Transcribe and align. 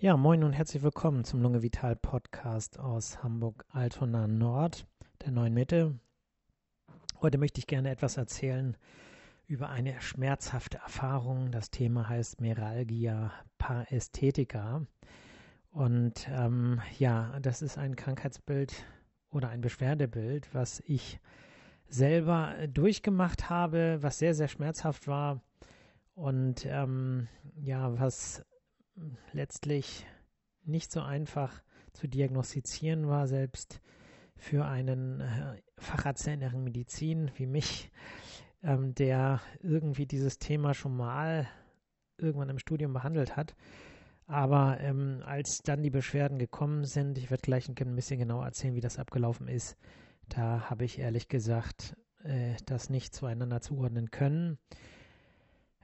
Ja, 0.00 0.16
moin 0.16 0.44
und 0.44 0.52
herzlich 0.52 0.84
willkommen 0.84 1.24
zum 1.24 1.42
Lunge 1.42 1.60
Vital 1.60 1.96
Podcast 1.96 2.78
aus 2.78 3.20
Hamburg-Altona 3.24 4.28
Nord, 4.28 4.86
der 5.24 5.32
neuen 5.32 5.52
Mitte. 5.52 5.98
Heute 7.20 7.36
möchte 7.36 7.58
ich 7.58 7.66
gerne 7.66 7.90
etwas 7.90 8.16
erzählen 8.16 8.76
über 9.48 9.70
eine 9.70 10.00
schmerzhafte 10.00 10.78
Erfahrung. 10.78 11.50
Das 11.50 11.72
Thema 11.72 12.08
heißt 12.08 12.40
Meralgia 12.40 13.32
parästhetica. 13.58 14.86
Und 15.72 16.28
ähm, 16.30 16.80
ja, 16.96 17.36
das 17.40 17.60
ist 17.60 17.76
ein 17.76 17.96
Krankheitsbild 17.96 18.84
oder 19.30 19.48
ein 19.48 19.62
Beschwerdebild, 19.62 20.54
was 20.54 20.78
ich 20.86 21.18
selber 21.88 22.54
durchgemacht 22.68 23.50
habe, 23.50 23.98
was 24.00 24.20
sehr, 24.20 24.36
sehr 24.36 24.46
schmerzhaft 24.46 25.08
war 25.08 25.42
und 26.14 26.66
ähm, 26.66 27.26
ja, 27.56 27.98
was 27.98 28.44
letztlich 29.32 30.06
nicht 30.64 30.92
so 30.92 31.00
einfach 31.00 31.62
zu 31.92 32.06
diagnostizieren 32.06 33.08
war, 33.08 33.26
selbst 33.26 33.80
für 34.36 34.66
einen 34.66 35.20
äh, 35.20 35.60
Facharzt 35.78 36.26
der 36.26 36.34
inneren 36.34 36.62
Medizin 36.62 37.30
wie 37.36 37.46
mich, 37.46 37.90
ähm, 38.62 38.94
der 38.94 39.40
irgendwie 39.60 40.06
dieses 40.06 40.38
Thema 40.38 40.74
schon 40.74 40.96
mal 40.96 41.48
irgendwann 42.18 42.50
im 42.50 42.58
Studium 42.58 42.92
behandelt 42.92 43.36
hat. 43.36 43.54
Aber 44.26 44.78
ähm, 44.80 45.22
als 45.24 45.62
dann 45.64 45.82
die 45.82 45.90
Beschwerden 45.90 46.38
gekommen 46.38 46.84
sind, 46.84 47.16
ich 47.16 47.30
werde 47.30 47.42
gleich 47.42 47.68
ein 47.68 47.96
bisschen 47.96 48.18
genauer 48.18 48.44
erzählen, 48.44 48.74
wie 48.74 48.80
das 48.80 48.98
abgelaufen 48.98 49.48
ist, 49.48 49.76
da 50.28 50.68
habe 50.68 50.84
ich 50.84 50.98
ehrlich 50.98 51.28
gesagt 51.28 51.96
äh, 52.24 52.54
das 52.66 52.90
nicht 52.90 53.14
zueinander 53.14 53.60
zuordnen 53.60 54.10
können. 54.10 54.58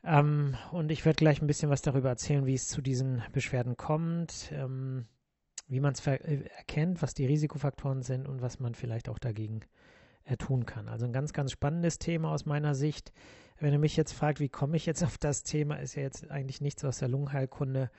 Ähm, 0.04 0.56
und 0.70 0.90
ich 0.90 1.04
werde 1.04 1.16
gleich 1.16 1.40
ein 1.40 1.46
bisschen 1.46 1.70
was 1.70 1.82
darüber 1.82 2.10
erzählen, 2.10 2.44
wie 2.44 2.54
es 2.54 2.68
zu 2.68 2.82
diesen 2.82 3.22
Beschwerden 3.32 3.76
kommt, 3.76 4.52
ähm, 4.52 5.06
wie 5.66 5.80
man 5.80 5.94
es 5.94 6.06
äh, 6.06 6.44
erkennt, 6.56 7.00
was 7.00 7.14
die 7.14 7.26
Risikofaktoren 7.26 8.02
sind 8.02 8.28
und 8.28 8.42
was 8.42 8.60
man 8.60 8.74
vielleicht 8.74 9.08
auch 9.08 9.18
dagegen 9.18 9.60
äh, 10.24 10.36
tun 10.36 10.66
kann. 10.66 10.88
Also 10.88 11.06
ein 11.06 11.12
ganz, 11.12 11.32
ganz 11.32 11.52
spannendes 11.52 11.98
Thema 11.98 12.32
aus 12.32 12.44
meiner 12.44 12.74
Sicht. 12.74 13.12
Wenn 13.58 13.72
ihr 13.72 13.78
mich 13.78 13.96
jetzt 13.96 14.12
fragt, 14.12 14.40
wie 14.40 14.50
komme 14.50 14.76
ich 14.76 14.84
jetzt 14.84 15.02
auf 15.02 15.16
das 15.16 15.42
Thema, 15.42 15.76
ist 15.76 15.94
ja 15.94 16.02
jetzt 16.02 16.30
eigentlich 16.30 16.60
nichts 16.60 16.84
aus 16.84 16.98
der 16.98 17.08
Lungenheilkunde. 17.08 17.90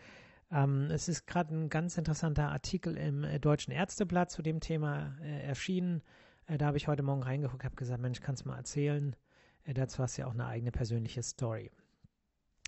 Ähm, 0.51 0.89
es 0.91 1.07
ist 1.07 1.25
gerade 1.25 1.55
ein 1.55 1.69
ganz 1.69 1.97
interessanter 1.97 2.51
Artikel 2.51 2.97
im 2.97 3.23
äh, 3.23 3.39
Deutschen 3.39 3.71
Ärzteblatt 3.71 4.29
zu 4.29 4.43
dem 4.43 4.59
Thema 4.59 5.17
äh, 5.23 5.41
erschienen. 5.41 6.03
Äh, 6.45 6.59
da 6.59 6.67
habe 6.67 6.77
ich 6.77 6.87
heute 6.87 7.01
Morgen 7.01 7.23
reingeguckt, 7.23 7.63
habe 7.63 7.75
gesagt, 7.75 7.99
Mensch, 7.99 8.19
kannst 8.21 8.45
du 8.45 8.49
mal 8.49 8.57
erzählen? 8.57 9.15
Äh, 9.63 9.73
dazu 9.73 10.03
hast 10.03 10.17
du 10.17 10.21
ja 10.21 10.27
auch 10.27 10.33
eine 10.33 10.45
eigene 10.45 10.71
persönliche 10.71 11.23
Story. 11.23 11.71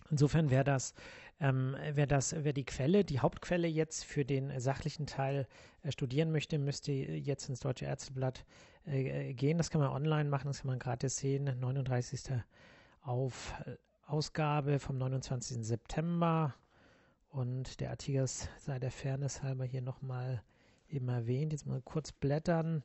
Insofern 0.10 0.50
wäre 0.50 0.64
das, 0.64 0.94
ähm, 1.40 1.76
wer 1.94 2.08
das, 2.08 2.36
wer 2.44 2.54
die 2.54 2.66
Quelle, 2.66 3.04
die 3.04 3.20
Hauptquelle 3.20 3.68
jetzt 3.68 4.06
für 4.06 4.26
den 4.26 4.60
sachlichen 4.60 5.06
Teil 5.06 5.48
äh, 5.84 5.92
studieren 5.92 6.32
möchte, 6.32 6.58
müsste 6.58 6.92
jetzt 6.92 7.50
ins 7.50 7.60
Deutsche 7.60 7.86
Ärzteblatt 7.86 8.46
äh, 8.86 9.34
gehen. 9.34 9.58
Das 9.58 9.70
kann 9.70 9.82
man 9.82 9.92
online 9.92 10.30
machen, 10.30 10.48
das 10.48 10.60
kann 10.60 10.68
man 10.68 10.80
gratis 10.80 11.18
sehen. 11.18 11.44
39. 11.60 12.42
Auf 13.02 13.54
äh, 13.66 13.76
Ausgabe 14.06 14.80
vom 14.80 14.98
29. 14.98 15.66
September. 15.66 16.56
Und 17.30 17.82
der 17.82 17.92
Artikel 17.92 18.26
sei 18.28 18.80
der 18.80 18.92
Fairness 18.92 19.44
halber 19.44 19.66
hier 19.66 19.82
nochmal 19.82 20.42
eben 20.90 21.10
erwähnt. 21.10 21.52
Jetzt 21.52 21.68
mal 21.68 21.82
kurz 21.82 22.12
blättern. 22.12 22.84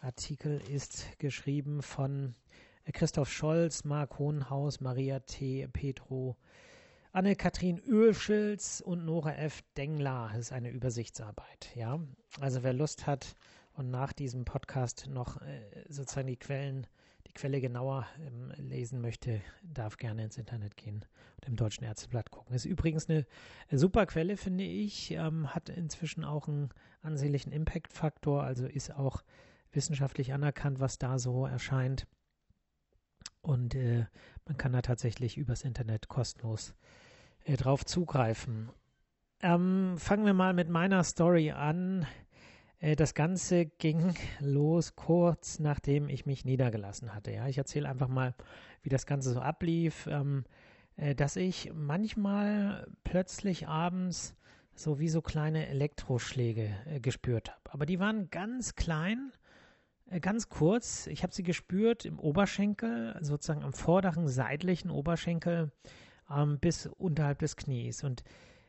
Artikel 0.00 0.60
ist 0.70 1.18
geschrieben 1.18 1.82
von 1.82 2.34
Christoph 2.92 3.32
Scholz, 3.32 3.84
Marc 3.84 4.18
Hohenhaus, 4.18 4.80
Maria 4.80 5.20
T. 5.20 5.66
Petro, 5.72 6.36
Anne-Kathrin 7.12 7.78
Ölschilz 7.78 8.80
und 8.80 9.04
Nora 9.04 9.34
F. 9.36 9.62
Dengler. 9.76 10.28
Das 10.32 10.46
ist 10.46 10.52
eine 10.52 10.70
Übersichtsarbeit. 10.70 11.70
Ja, 11.74 11.98
also 12.40 12.62
wer 12.62 12.72
Lust 12.72 13.06
hat 13.06 13.34
und 13.74 13.90
nach 13.90 14.12
diesem 14.12 14.44
Podcast 14.44 15.06
noch 15.08 15.40
äh, 15.42 15.62
sozusagen 15.88 16.28
die 16.28 16.36
Quellen, 16.36 16.86
die 17.26 17.32
Quelle 17.32 17.60
genauer 17.60 18.06
ähm, 18.24 18.52
lesen 18.56 19.00
möchte, 19.00 19.40
darf 19.62 19.96
gerne 19.96 20.24
ins 20.24 20.38
Internet 20.38 20.76
gehen 20.76 21.04
und 21.36 21.48
im 21.48 21.56
Deutschen 21.56 21.84
Ärzteblatt 21.84 22.30
gucken. 22.30 22.54
Ist 22.54 22.66
übrigens 22.66 23.08
eine 23.08 23.26
super 23.70 24.06
Quelle, 24.06 24.36
finde 24.36 24.64
ich. 24.64 25.10
Ähm, 25.10 25.54
hat 25.54 25.70
inzwischen 25.70 26.24
auch 26.24 26.48
einen 26.48 26.68
ansehnlichen 27.02 27.50
Impact-Faktor, 27.50 28.44
also 28.44 28.66
ist 28.66 28.94
auch 28.94 29.22
wissenschaftlich 29.72 30.32
anerkannt, 30.32 30.80
was 30.80 30.98
da 30.98 31.18
so 31.18 31.46
erscheint. 31.46 32.06
Und 33.46 33.76
äh, 33.76 34.06
man 34.44 34.56
kann 34.56 34.72
da 34.72 34.82
tatsächlich 34.82 35.36
übers 35.36 35.62
Internet 35.62 36.08
kostenlos 36.08 36.74
äh, 37.44 37.56
drauf 37.56 37.84
zugreifen. 37.84 38.70
Ähm, 39.40 39.94
fangen 39.98 40.26
wir 40.26 40.34
mal 40.34 40.52
mit 40.52 40.68
meiner 40.68 41.04
Story 41.04 41.52
an. 41.52 42.06
Äh, 42.80 42.96
das 42.96 43.14
Ganze 43.14 43.66
ging 43.66 44.14
los 44.40 44.96
kurz 44.96 45.60
nachdem 45.60 46.08
ich 46.08 46.26
mich 46.26 46.44
niedergelassen 46.44 47.14
hatte. 47.14 47.30
Ja, 47.30 47.46
ich 47.46 47.58
erzähle 47.58 47.88
einfach 47.88 48.08
mal, 48.08 48.34
wie 48.82 48.88
das 48.88 49.06
Ganze 49.06 49.32
so 49.32 49.40
ablief. 49.40 50.08
Ähm, 50.10 50.44
äh, 50.96 51.14
dass 51.14 51.36
ich 51.36 51.70
manchmal 51.72 52.88
plötzlich 53.04 53.68
abends 53.68 54.34
so 54.74 54.98
wie 54.98 55.08
so 55.08 55.22
kleine 55.22 55.68
Elektroschläge 55.68 56.74
äh, 56.86 57.00
gespürt 57.00 57.50
habe. 57.50 57.72
Aber 57.72 57.86
die 57.86 58.00
waren 58.00 58.28
ganz 58.30 58.74
klein 58.74 59.30
ganz 60.20 60.48
kurz, 60.48 61.06
ich 61.06 61.22
habe 61.22 61.34
sie 61.34 61.42
gespürt 61.42 62.04
im 62.04 62.18
Oberschenkel, 62.18 63.16
sozusagen 63.20 63.64
am 63.64 63.72
vorderen 63.72 64.28
seitlichen 64.28 64.90
Oberschenkel 64.90 65.72
ähm, 66.30 66.58
bis 66.60 66.86
unterhalb 66.86 67.40
des 67.40 67.56
Knies. 67.56 68.04
Und 68.04 68.22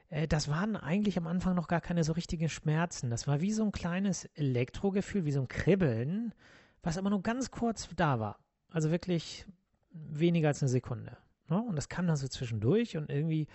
äh, 0.09 0.27
das 0.27 0.47
waren 0.47 0.75
eigentlich 0.75 1.17
am 1.17 1.27
Anfang 1.27 1.55
noch 1.55 1.67
gar 1.67 1.81
keine 1.81 2.03
so 2.03 2.13
richtigen 2.13 2.49
Schmerzen. 2.49 3.09
Das 3.09 3.27
war 3.27 3.41
wie 3.41 3.51
so 3.51 3.63
ein 3.63 3.71
kleines 3.71 4.25
Elektrogefühl, 4.35 5.25
wie 5.25 5.31
so 5.31 5.41
ein 5.41 5.47
Kribbeln, 5.47 6.33
was 6.81 6.97
aber 6.97 7.09
nur 7.09 7.21
ganz 7.21 7.51
kurz 7.51 7.89
da 7.95 8.19
war. 8.19 8.39
Also 8.71 8.91
wirklich 8.91 9.45
weniger 9.91 10.49
als 10.49 10.61
eine 10.61 10.69
Sekunde. 10.69 11.17
Ne? 11.49 11.61
Und 11.61 11.75
das 11.75 11.89
kam 11.89 12.07
dann 12.07 12.17
so 12.17 12.27
zwischendurch 12.27 12.97
und 12.97 13.09
irgendwie 13.09 13.47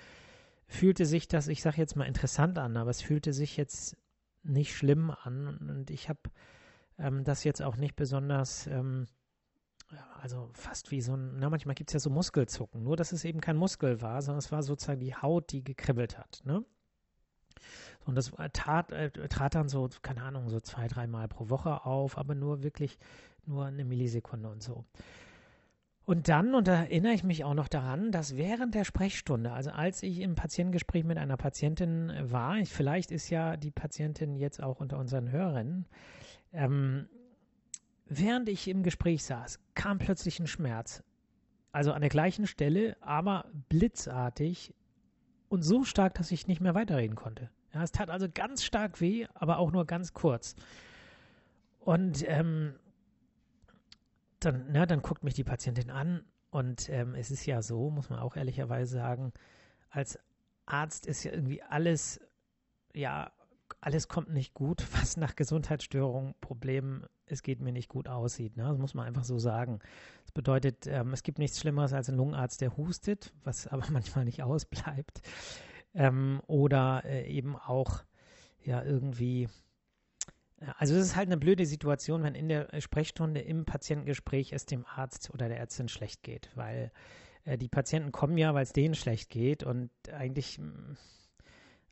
fühlte 0.66 1.04
sich 1.04 1.28
das, 1.28 1.48
ich 1.48 1.62
sage 1.62 1.76
jetzt 1.78 1.96
mal 1.96 2.06
interessant 2.06 2.58
an, 2.58 2.76
aber 2.76 2.90
es 2.90 3.02
fühlte 3.02 3.32
sich 3.32 3.56
jetzt 3.56 3.96
nicht 4.42 4.74
schlimm 4.74 5.10
an. 5.10 5.58
Und 5.58 5.90
ich 5.90 6.08
habe 6.08 6.20
ähm, 7.02 7.24
das 7.24 7.44
jetzt 7.44 7.62
auch 7.62 7.76
nicht 7.76 7.96
besonders, 7.96 8.66
ähm, 8.66 9.06
also 10.20 10.50
fast 10.54 10.90
wie 10.90 11.00
so 11.00 11.14
ein, 11.14 11.38
na, 11.38 11.50
manchmal 11.50 11.74
gibt 11.74 11.90
es 11.90 11.94
ja 11.94 12.00
so 12.00 12.10
Muskelzucken, 12.10 12.82
nur 12.82 12.96
dass 12.96 13.12
es 13.12 13.24
eben 13.24 13.40
kein 13.40 13.56
Muskel 13.56 14.00
war, 14.00 14.22
sondern 14.22 14.38
es 14.38 14.52
war 14.52 14.62
sozusagen 14.62 15.00
die 15.00 15.14
Haut, 15.14 15.52
die 15.52 15.62
gekribbelt 15.62 16.18
hat, 16.18 16.42
ne? 16.44 16.64
Und 18.04 18.16
das 18.16 18.32
tat, 18.52 18.90
äh, 18.90 19.10
trat 19.28 19.54
dann 19.54 19.68
so, 19.68 19.88
keine 20.02 20.22
Ahnung, 20.22 20.48
so 20.48 20.58
zwei, 20.58 20.88
dreimal 20.88 21.28
pro 21.28 21.48
Woche 21.50 21.84
auf, 21.84 22.18
aber 22.18 22.34
nur 22.34 22.62
wirklich 22.64 22.98
nur 23.46 23.66
eine 23.66 23.84
Millisekunde 23.84 24.48
und 24.48 24.62
so. 24.62 24.84
Und 26.04 26.28
dann, 26.28 26.54
und 26.54 26.66
da 26.66 26.82
erinnere 26.82 27.12
ich 27.12 27.22
mich 27.22 27.44
auch 27.44 27.54
noch 27.54 27.68
daran, 27.68 28.10
dass 28.10 28.36
während 28.36 28.74
der 28.74 28.84
Sprechstunde, 28.84 29.52
also 29.52 29.70
als 29.70 30.02
ich 30.02 30.18
im 30.20 30.34
Patientengespräch 30.34 31.04
mit 31.04 31.16
einer 31.16 31.36
Patientin 31.36 32.12
war, 32.22 32.56
ich, 32.56 32.70
vielleicht 32.70 33.12
ist 33.12 33.30
ja 33.30 33.56
die 33.56 33.70
Patientin 33.70 34.34
jetzt 34.34 34.60
auch 34.60 34.80
unter 34.80 34.98
unseren 34.98 35.30
Hörern, 35.30 35.86
ähm, 36.52 37.08
während 38.06 38.48
ich 38.48 38.68
im 38.68 38.82
Gespräch 38.82 39.24
saß, 39.24 39.60
kam 39.74 39.98
plötzlich 39.98 40.38
ein 40.40 40.46
Schmerz. 40.46 41.02
Also 41.72 41.92
an 41.92 42.02
der 42.02 42.10
gleichen 42.10 42.46
Stelle, 42.46 42.96
aber 43.00 43.46
blitzartig 43.70 44.74
und 45.48 45.62
so 45.62 45.84
stark, 45.84 46.14
dass 46.14 46.30
ich 46.30 46.46
nicht 46.46 46.60
mehr 46.60 46.74
weiterreden 46.74 47.16
konnte. 47.16 47.50
Ja, 47.72 47.82
es 47.82 47.92
tat 47.92 48.10
also 48.10 48.28
ganz 48.32 48.62
stark 48.62 49.00
weh, 49.00 49.26
aber 49.34 49.58
auch 49.58 49.72
nur 49.72 49.86
ganz 49.86 50.12
kurz. 50.12 50.54
Und 51.80 52.28
ähm, 52.28 52.74
dann, 54.40 54.66
na, 54.70 54.86
dann 54.86 55.00
guckt 55.00 55.24
mich 55.24 55.34
die 55.34 55.44
Patientin 55.44 55.90
an 55.90 56.24
und 56.50 56.90
ähm, 56.90 57.14
es 57.14 57.30
ist 57.30 57.46
ja 57.46 57.62
so, 57.62 57.90
muss 57.90 58.10
man 58.10 58.18
auch 58.18 58.36
ehrlicherweise 58.36 58.92
sagen, 58.94 59.32
als 59.88 60.18
Arzt 60.66 61.06
ist 61.06 61.24
ja 61.24 61.32
irgendwie 61.32 61.62
alles 61.62 62.20
ja 62.94 63.32
alles 63.82 64.08
kommt 64.08 64.32
nicht 64.32 64.54
gut, 64.54 64.86
was 64.98 65.18
nach 65.18 65.36
Gesundheitsstörungen, 65.36 66.34
Problemen, 66.40 67.04
es 67.26 67.42
geht 67.42 67.60
mir 67.60 67.72
nicht 67.72 67.88
gut 67.88 68.08
aussieht. 68.08 68.56
Ne? 68.56 68.64
Das 68.64 68.78
muss 68.78 68.94
man 68.94 69.06
einfach 69.06 69.24
so 69.24 69.38
sagen. 69.38 69.80
Das 70.22 70.32
bedeutet, 70.32 70.86
ähm, 70.86 71.12
es 71.12 71.22
gibt 71.22 71.38
nichts 71.38 71.60
Schlimmeres 71.60 71.92
als 71.92 72.08
ein 72.08 72.16
Lungenarzt, 72.16 72.60
der 72.60 72.76
hustet, 72.76 73.34
was 73.44 73.66
aber 73.68 73.84
manchmal 73.90 74.24
nicht 74.24 74.42
ausbleibt. 74.42 75.20
Ähm, 75.94 76.40
oder 76.46 77.02
äh, 77.04 77.28
eben 77.30 77.56
auch 77.56 78.02
ja 78.64 78.82
irgendwie. 78.82 79.48
Also 80.78 80.94
es 80.94 81.06
ist 81.06 81.16
halt 81.16 81.26
eine 81.26 81.38
blöde 81.38 81.66
Situation, 81.66 82.22
wenn 82.22 82.36
in 82.36 82.48
der 82.48 82.80
Sprechstunde 82.80 83.40
im 83.40 83.64
Patientengespräch 83.64 84.52
es 84.52 84.64
dem 84.64 84.86
Arzt 84.86 85.30
oder 85.34 85.48
der 85.48 85.58
Ärztin 85.58 85.88
schlecht 85.88 86.22
geht, 86.22 86.50
weil 86.54 86.92
äh, 87.44 87.58
die 87.58 87.68
Patienten 87.68 88.12
kommen 88.12 88.38
ja, 88.38 88.54
weil 88.54 88.62
es 88.62 88.72
denen 88.72 88.94
schlecht 88.94 89.28
geht 89.28 89.64
und 89.64 89.90
eigentlich 90.12 90.60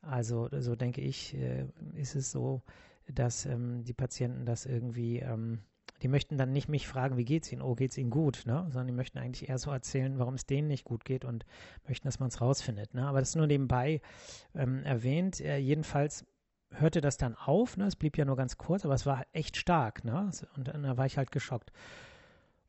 also 0.02 0.49
so 0.58 0.76
denke 0.76 1.00
ich, 1.00 1.35
äh, 1.35 1.67
ist 1.94 2.14
es 2.17 2.32
so, 2.32 2.62
dass 3.08 3.47
ähm, 3.47 3.85
die 3.85 3.94
Patienten 3.94 4.47
das 4.47 4.67
irgendwie 4.67 5.19
ähm, 5.19 5.61
Die 6.02 6.08
möchten 6.08 6.38
dann 6.38 6.52
nicht 6.52 6.69
mich 6.69 6.87
fragen, 6.88 7.17
wie 7.19 7.25
geht's 7.25 7.52
ihnen? 7.52 7.62
Oh, 7.62 7.75
geht's 7.75 7.99
ihnen 7.99 8.11
gut, 8.11 8.44
ne? 8.47 8.64
Sondern 8.70 8.87
die 8.87 8.94
möchten 8.94 9.19
eigentlich 9.19 9.49
eher 9.50 9.58
so 9.58 9.70
erzählen, 9.70 10.19
warum 10.19 10.35
es 10.35 10.47
denen 10.47 10.69
nicht 10.69 10.85
gut 10.85 11.05
geht 11.05 11.25
und 11.25 11.44
möchten, 11.87 12.08
dass 12.08 12.20
man 12.20 12.29
es 12.29 12.41
rausfindet. 12.41 12.94
Ne? 12.94 13.06
Aber 13.06 13.20
das 13.20 13.31
ist 13.31 13.37
nur 13.37 13.47
nebenbei 13.47 14.00
ähm, 14.55 14.82
erwähnt. 14.85 15.41
Äh, 15.41 15.58
jedenfalls 15.58 16.25
hörte 16.73 17.00
das 17.00 17.17
dann 17.17 17.35
auf, 17.35 17.76
ne? 17.76 17.87
Es 17.87 17.97
blieb 17.97 18.17
ja 18.17 18.25
nur 18.25 18.37
ganz 18.37 18.56
kurz, 18.56 18.85
aber 18.85 18.94
es 18.94 19.05
war 19.05 19.26
echt 19.32 19.56
stark, 19.56 20.05
ne? 20.05 20.31
Und 20.56 20.69
dann 20.69 20.82
da 20.85 20.97
war 20.97 21.06
ich 21.06 21.19
halt 21.19 21.32
geschockt. 21.32 21.73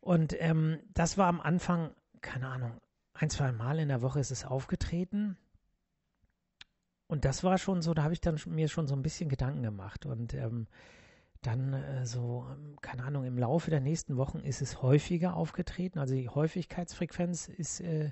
Und 0.01 0.35
ähm, 0.39 0.79
das 0.93 1.17
war 1.17 1.27
am 1.27 1.39
Anfang, 1.39 1.91
keine 2.21 2.47
Ahnung, 2.47 2.71
ein, 3.13 3.29
zwei 3.29 3.51
Mal 3.51 3.79
in 3.79 3.89
der 3.89 4.01
Woche 4.01 4.19
ist 4.19 4.31
es 4.31 4.43
aufgetreten. 4.45 5.37
Und 7.11 7.25
das 7.25 7.43
war 7.43 7.57
schon 7.57 7.81
so, 7.81 7.93
da 7.93 8.03
habe 8.03 8.13
ich 8.13 8.21
dann 8.21 8.39
mir 8.45 8.69
schon 8.69 8.87
so 8.87 8.95
ein 8.95 9.01
bisschen 9.01 9.27
Gedanken 9.27 9.63
gemacht. 9.63 10.05
Und 10.05 10.33
ähm, 10.33 10.67
dann 11.41 11.73
äh, 11.73 12.05
so, 12.05 12.47
ähm, 12.49 12.77
keine 12.81 13.03
Ahnung, 13.03 13.25
im 13.25 13.37
Laufe 13.37 13.69
der 13.69 13.81
nächsten 13.81 14.15
Wochen 14.15 14.39
ist 14.39 14.61
es 14.61 14.81
häufiger 14.81 15.35
aufgetreten. 15.35 15.99
Also 15.99 16.15
die 16.15 16.29
Häufigkeitsfrequenz 16.29 17.49
ist 17.49 17.81
äh, 17.81 18.11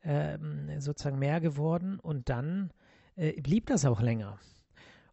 äh, 0.00 0.38
sozusagen 0.78 1.18
mehr 1.18 1.42
geworden. 1.42 2.00
Und 2.00 2.30
dann 2.30 2.72
äh, 3.14 3.38
blieb 3.42 3.66
das 3.66 3.84
auch 3.84 4.00
länger. 4.00 4.38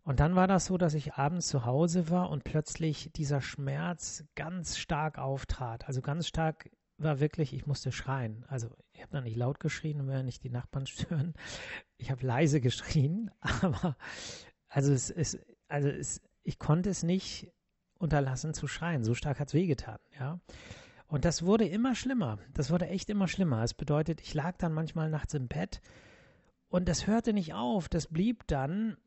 Und 0.05 0.21
dann 0.21 0.37
war 0.37 0.47
das 0.47 0.67
so, 0.67 0.77
dass 0.77 0.93
ich 0.93 1.15
abends 1.15 1.47
zu 1.49 1.65
Hause 1.65 2.09
war 2.09 2.29
und 2.29 2.45
plötzlich 2.45 3.11
dieser 3.11 3.41
Schmerz 3.41 4.23
ganz 4.35 4.77
stark 4.77 5.17
auftrat. 5.17 5.85
Also 5.85 6.01
ganz 6.01 6.29
stark 6.29 6.69
war 6.97 7.19
wirklich, 7.19 7.53
ich 7.53 7.65
musste 7.65 7.91
schreien. 7.91 8.43
Also 8.47 8.69
ich 8.91 9.01
habe 9.01 9.11
dann 9.11 9.23
nicht 9.23 9.37
laut 9.37 9.59
geschrien, 9.59 10.01
um 10.01 10.09
ja 10.09 10.23
nicht 10.23 10.43
die 10.43 10.49
Nachbarn 10.49 10.87
stören. 10.87 11.33
Ich 11.97 12.11
habe 12.11 12.25
leise 12.25 12.61
geschrien, 12.61 13.31
aber 13.39 13.97
also 14.67 14.91
es 14.93 15.09
ist, 15.09 15.39
also 15.67 15.89
es, 15.89 16.21
ich 16.43 16.59
konnte 16.59 16.89
es 16.89 17.03
nicht 17.03 17.51
unterlassen 17.99 18.53
zu 18.53 18.67
schreien. 18.67 19.03
So 19.03 19.13
stark 19.13 19.39
hat 19.39 19.49
es 19.49 19.53
wehgetan, 19.53 19.99
ja. 20.19 20.39
Und 21.07 21.23
das 21.23 21.43
wurde 21.43 21.65
immer 21.65 21.95
schlimmer. 21.95 22.37
Das 22.53 22.69
wurde 22.69 22.87
echt 22.87 23.09
immer 23.09 23.27
schlimmer. 23.29 23.63
Es 23.63 23.73
bedeutet, 23.73 24.21
ich 24.21 24.33
lag 24.33 24.57
dann 24.57 24.73
manchmal 24.73 25.09
nachts 25.09 25.33
im 25.33 25.47
Bett 25.47 25.81
und 26.67 26.89
das 26.89 27.07
hörte 27.07 27.31
nicht 27.31 27.53
auf. 27.53 27.87
Das 27.87 28.07
blieb 28.07 28.45
dann 28.47 28.97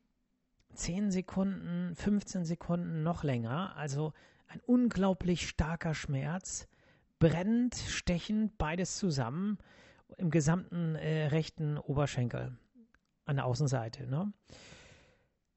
10 0.75 1.11
Sekunden, 1.11 1.95
15 1.95 2.45
Sekunden, 2.47 3.03
noch 3.03 3.23
länger. 3.23 3.77
Also 3.77 4.15
ein 4.47 4.61
unglaublich 4.67 5.47
starker 5.47 5.95
Schmerz 5.95 6.69
brennend, 7.21 7.77
stechend, 7.77 8.59
beides 8.59 8.97
zusammen 8.97 9.59
im 10.17 10.31
gesamten 10.31 10.97
äh, 10.97 11.27
rechten 11.27 11.79
Oberschenkel 11.79 12.59
an 13.27 13.37
der 13.37 13.45
Außenseite. 13.45 14.09
Ne? 14.09 14.33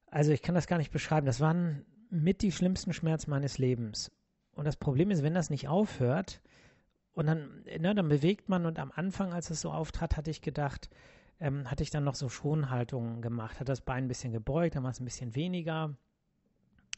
Also 0.06 0.30
ich 0.30 0.42
kann 0.42 0.54
das 0.54 0.68
gar 0.68 0.78
nicht 0.78 0.92
beschreiben. 0.92 1.26
Das 1.26 1.40
waren 1.40 1.84
mit 2.10 2.42
die 2.42 2.52
schlimmsten 2.52 2.92
Schmerzen 2.92 3.30
meines 3.30 3.58
Lebens. 3.58 4.12
Und 4.54 4.64
das 4.66 4.76
Problem 4.76 5.10
ist, 5.10 5.24
wenn 5.24 5.34
das 5.34 5.50
nicht 5.50 5.66
aufhört, 5.66 6.40
und 7.14 7.26
dann, 7.26 7.64
ne, 7.64 7.94
dann 7.94 8.08
bewegt 8.08 8.48
man 8.48 8.66
und 8.66 8.78
am 8.78 8.92
Anfang, 8.94 9.32
als 9.32 9.50
es 9.50 9.60
so 9.60 9.70
auftrat, 9.70 10.16
hatte 10.16 10.30
ich 10.30 10.42
gedacht, 10.42 10.90
ähm, 11.38 11.70
hatte 11.70 11.82
ich 11.82 11.90
dann 11.90 12.04
noch 12.04 12.16
so 12.16 12.28
Schonhaltungen 12.28 13.22
gemacht, 13.22 13.60
hat 13.60 13.68
das 13.68 13.80
Bein 13.80 14.04
ein 14.04 14.08
bisschen 14.08 14.32
gebeugt, 14.32 14.74
dann 14.74 14.82
war 14.82 14.90
es 14.90 15.00
ein 15.00 15.04
bisschen 15.04 15.34
weniger. 15.34 15.96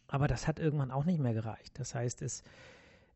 Aber 0.09 0.27
das 0.27 0.47
hat 0.47 0.59
irgendwann 0.59 0.91
auch 0.91 1.05
nicht 1.05 1.21
mehr 1.21 1.35
gereicht. 1.35 1.79
Das 1.79 1.95
heißt, 1.95 2.23
es 2.23 2.43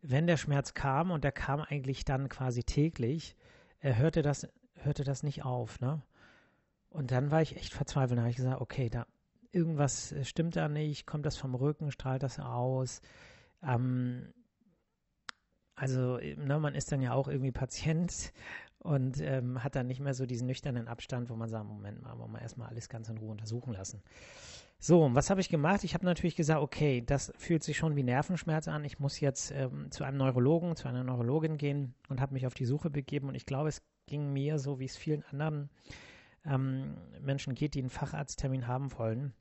wenn 0.03 0.27
der 0.27 0.37
Schmerz 0.37 0.75
kam, 0.75 1.11
und 1.11 1.25
der 1.25 1.33
kam 1.33 1.61
eigentlich 1.61 2.05
dann 2.05 2.29
quasi 2.29 2.65
täglich, 2.65 3.37
äh, 3.81 3.95
hörte, 3.95 4.23
das, 4.23 4.49
hörte 4.75 5.05
das 5.05 5.23
nicht 5.23 5.45
auf. 5.45 5.81
Ne? 5.81 6.03
Und 6.89 7.11
dann 7.11 7.31
war 7.31 7.43
ich 7.43 7.57
echt 7.57 7.73
verzweifelt. 7.73 8.19
Da 8.19 8.23
habe 8.23 8.31
ich 8.31 8.37
gesagt, 8.37 8.61
okay, 8.61 8.89
da 8.89 9.07
irgendwas 9.53 10.13
äh, 10.13 10.25
stimmt 10.25 10.57
da 10.57 10.69
nicht, 10.69 11.07
kommt 11.07 11.27
das 11.27 11.37
vom 11.37 11.55
Rücken, 11.55 11.91
strahlt 11.91 12.23
das 12.23 12.39
aus. 12.39 13.01
Ähm, 13.63 14.33
also, 15.75 16.19
ne, 16.19 16.59
man 16.59 16.75
ist 16.75 16.93
dann 16.93 17.01
ja 17.01 17.13
auch 17.13 17.29
irgendwie 17.29 17.53
Patient 17.53 18.33
und 18.79 19.21
ähm, 19.21 19.63
hat 19.63 19.77
dann 19.77 19.87
nicht 19.87 20.01
mehr 20.01 20.15
so 20.15 20.27
diesen 20.27 20.47
nüchternen 20.47 20.89
Abstand, 20.89 21.31
wo 21.31 21.37
man 21.37 21.49
sagt, 21.49 21.67
Moment 21.67 22.03
mal, 22.03 22.19
wollen 22.19 22.33
wir 22.33 22.43
erstmal 22.43 22.69
alles 22.69 22.89
ganz 22.89 23.09
in 23.09 23.19
Ruhe 23.19 23.31
untersuchen 23.31 23.73
lassen. 23.73 24.03
So, 24.83 25.15
was 25.15 25.29
habe 25.29 25.43
ich 25.43 25.51
gemacht? 25.51 25.85
Ich 25.85 25.93
habe 25.93 26.07
natürlich 26.07 26.37
gesagt, 26.37 26.63
okay, 26.63 27.03
das 27.05 27.35
fühlt 27.37 27.63
sich 27.63 27.77
schon 27.77 27.97
wie 27.97 28.03
Nervenschmerz 28.03 28.67
an. 28.67 28.83
Ich 28.87 28.99
muss 28.99 29.21
jetzt 29.21 29.51
ähm, 29.51 29.91
zu 29.91 30.05
einem 30.05 30.17
Neurologen, 30.17 30.75
zu 30.75 30.89
einer 30.89 31.05
Neurologin 31.05 31.59
gehen 31.59 31.95
und 32.09 32.23
habe 32.23 32.33
mich 32.33 32.47
auf 32.47 32.55
die 32.55 32.65
Suche 32.65 32.89
begeben. 32.89 33.29
Und 33.29 33.35
ich 33.35 33.45
glaube, 33.45 33.69
es 33.69 33.83
ging 34.07 34.33
mir 34.33 34.59
so, 34.59 34.81
wie 34.81 34.87
es 34.87 34.97
vielen 34.97 35.23
anderen 35.25 35.69
ähm, 36.47 36.97
Menschen 37.21 37.55
geht, 37.55 37.75
die 37.75 37.81
einen 37.81 37.91
Facharzttermin 37.91 38.67
haben 38.67 38.91
wollen. 38.97 39.35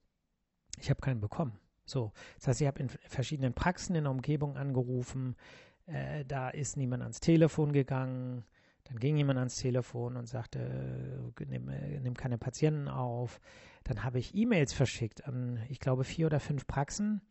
Ich 0.77 0.89
habe 0.89 0.99
keinen 0.99 1.21
bekommen. 1.21 1.57
So, 1.85 2.11
das 2.35 2.49
heißt, 2.49 2.61
ich 2.61 2.67
habe 2.67 2.81
in 2.81 2.89
verschiedenen 2.89 3.53
Praxen 3.53 3.95
in 3.95 4.03
der 4.03 4.11
Umgebung 4.11 4.57
angerufen. 4.57 5.37
Äh, 5.85 6.25
da 6.25 6.49
ist 6.49 6.75
niemand 6.75 7.01
ans 7.01 7.21
Telefon 7.21 7.71
gegangen. 7.71 8.43
Dann 8.85 8.97
ging 8.97 9.17
jemand 9.17 9.37
ans 9.37 9.57
Telefon 9.57 10.17
und 10.17 10.27
sagte, 10.27 10.59
äh, 10.59 11.45
nimm, 11.45 11.69
äh, 11.69 11.99
nimm 11.99 12.15
keine 12.15 12.37
Patienten 12.37 12.87
auf. 12.87 13.39
Dann 13.83 14.03
habe 14.03 14.19
ich 14.19 14.35
E-Mails 14.35 14.73
verschickt 14.73 15.25
an, 15.25 15.59
ich 15.69 15.79
glaube, 15.79 16.03
vier 16.03 16.25
oder 16.27 16.39
fünf 16.39 16.65
Praxen. 16.67 17.21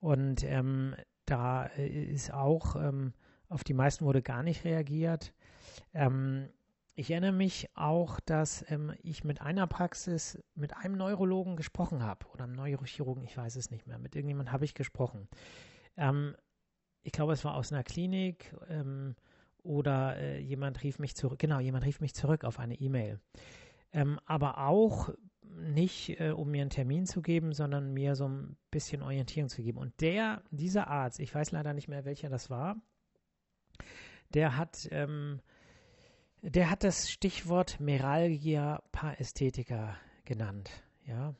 Und 0.00 0.44
ähm, 0.44 0.94
da 1.26 1.66
äh, 1.66 1.86
ist 1.86 2.32
auch, 2.32 2.76
ähm, 2.76 3.12
auf 3.48 3.64
die 3.64 3.74
meisten 3.74 4.04
wurde 4.04 4.22
gar 4.22 4.42
nicht 4.42 4.64
reagiert. 4.64 5.32
Ähm, 5.92 6.48
ich 6.96 7.10
erinnere 7.10 7.32
mich 7.32 7.68
auch, 7.74 8.20
dass 8.20 8.64
ähm, 8.70 8.92
ich 9.02 9.24
mit 9.24 9.40
einer 9.40 9.66
Praxis, 9.66 10.38
mit 10.54 10.76
einem 10.76 10.96
Neurologen 10.96 11.56
gesprochen 11.56 12.02
habe 12.02 12.26
oder 12.32 12.44
einem 12.44 12.54
Neurochirurgen, 12.54 13.24
ich 13.24 13.36
weiß 13.36 13.56
es 13.56 13.70
nicht 13.70 13.86
mehr. 13.86 13.98
Mit 13.98 14.14
irgendjemandem 14.14 14.52
habe 14.52 14.64
ich 14.64 14.74
gesprochen. 14.74 15.28
Ähm, 15.96 16.36
ich 17.02 17.12
glaube, 17.12 17.32
es 17.32 17.44
war 17.44 17.54
aus 17.54 17.72
einer 17.72 17.82
Klinik 17.82 18.54
ähm, 18.68 19.16
oder 19.64 20.16
äh, 20.16 20.38
jemand 20.38 20.82
rief 20.82 20.98
mich 20.98 21.16
zurück, 21.16 21.38
genau, 21.38 21.58
jemand 21.58 21.84
rief 21.84 22.00
mich 22.00 22.14
zurück 22.14 22.44
auf 22.44 22.58
eine 22.60 22.74
E-Mail. 22.74 23.18
Ähm, 23.92 24.20
aber 24.26 24.58
auch 24.58 25.10
nicht, 25.56 26.20
äh, 26.20 26.30
um 26.30 26.50
mir 26.50 26.62
einen 26.62 26.70
Termin 26.70 27.06
zu 27.06 27.22
geben, 27.22 27.52
sondern 27.52 27.92
mir 27.92 28.14
so 28.14 28.28
ein 28.28 28.56
bisschen 28.70 29.02
Orientierung 29.02 29.48
zu 29.48 29.62
geben. 29.62 29.78
Und 29.78 30.00
der, 30.00 30.42
dieser 30.50 30.88
Arzt, 30.88 31.20
ich 31.20 31.34
weiß 31.34 31.52
leider 31.52 31.72
nicht 31.74 31.88
mehr, 31.88 32.04
welcher 32.04 32.28
das 32.28 32.50
war, 32.50 32.76
der 34.34 34.56
hat, 34.56 34.88
ähm, 34.90 35.40
der 36.42 36.70
hat 36.70 36.84
das 36.84 37.10
Stichwort 37.10 37.80
Meralgia 37.80 38.82
Parästhetica 38.92 39.96
genannt, 40.24 40.70
ja. 41.06 41.34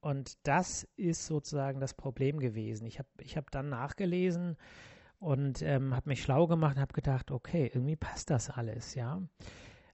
Und 0.00 0.38
das 0.46 0.88
ist 0.96 1.26
sozusagen 1.26 1.78
das 1.78 1.92
Problem 1.92 2.38
gewesen. 2.38 2.86
Ich 2.86 2.98
habe 2.98 3.08
ich 3.20 3.36
hab 3.36 3.50
dann 3.50 3.68
nachgelesen, 3.68 4.56
und 5.20 5.60
ähm, 5.62 5.94
habe 5.94 6.08
mich 6.08 6.22
schlau 6.22 6.46
gemacht 6.46 6.76
und 6.76 6.82
habe 6.82 6.94
gedacht, 6.94 7.30
okay, 7.30 7.70
irgendwie 7.72 7.96
passt 7.96 8.30
das 8.30 8.50
alles, 8.50 8.94
ja. 8.94 9.22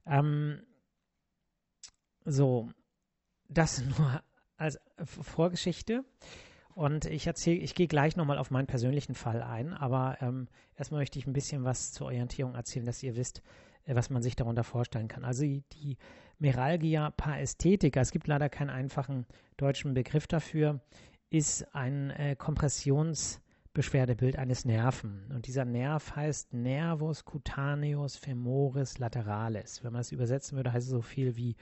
Ähm, 0.07 0.63
so, 2.25 2.71
das 3.49 3.85
nur 3.99 4.23
als 4.57 4.81
Vorgeschichte. 5.05 6.05
Und 6.75 7.07
ich 7.07 7.27
erzähle, 7.27 7.59
ich 7.59 7.75
gehe 7.75 7.89
gleich 7.89 8.17
nochmal 8.17 8.39
auf 8.39 8.51
meinen 8.51 8.67
persönlichen 8.67 9.15
Fall 9.15 9.43
ein, 9.43 9.73
aber 9.73 10.19
ähm, 10.21 10.47
erstmal 10.77 11.01
möchte 11.01 11.19
ich 11.19 11.27
ein 11.27 11.33
bisschen 11.33 11.65
was 11.65 11.93
zur 11.93 12.07
Orientierung 12.07 12.55
erzählen, 12.55 12.87
dass 12.87 13.03
ihr 13.03 13.17
wisst, 13.17 13.43
äh, 13.85 13.95
was 13.95 14.11
man 14.11 14.23
sich 14.23 14.37
darunter 14.37 14.63
vorstellen 14.63 15.09
kann. 15.09 15.25
Also 15.25 15.43
die, 15.43 15.65
die 15.73 15.97
Meralgia 16.39 17.11
parästhetica, 17.11 18.01
es 18.01 18.13
gibt 18.13 18.29
leider 18.29 18.49
keinen 18.49 18.71
einfachen 18.71 19.27
deutschen 19.57 19.95
Begriff 19.95 20.27
dafür, 20.27 20.81
ist 21.31 21.75
ein 21.75 22.11
äh, 22.11 22.37
Kompressions- 22.39 23.41
Beschwerdebild 23.77 24.39
eines 24.39 24.65
Nerven. 24.65 25.31
Und 25.35 25.47
dieser 25.47 25.67
Nerv 25.67 26.17
heißt 26.17 26.55
Nervus 26.55 27.27
cutaneus 27.27 28.17
femoris 28.17 28.99
lateralis. 28.99 29.85
Wenn 29.85 29.93
man 29.93 30.01
es 30.01 30.13
übersetzen 30.13 30.57
würde, 30.57 30.73
heißt 30.73 30.87
es 30.87 30.91
so 30.91 31.03
viel 31.03 31.37
wie 31.37 31.57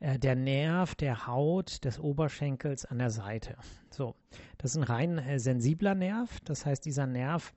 äh, 0.00 0.18
der 0.18 0.34
Nerv 0.34 0.96
der 0.96 1.28
Haut 1.28 1.84
des 1.84 2.00
Oberschenkels 2.00 2.84
an 2.86 2.98
der 2.98 3.10
Seite. 3.10 3.56
So, 3.88 4.16
das 4.58 4.72
ist 4.72 4.78
ein 4.78 4.82
rein 4.82 5.18
äh, 5.18 5.38
sensibler 5.38 5.94
Nerv. 5.94 6.40
Das 6.40 6.66
heißt, 6.66 6.84
dieser 6.84 7.06
Nerv 7.06 7.54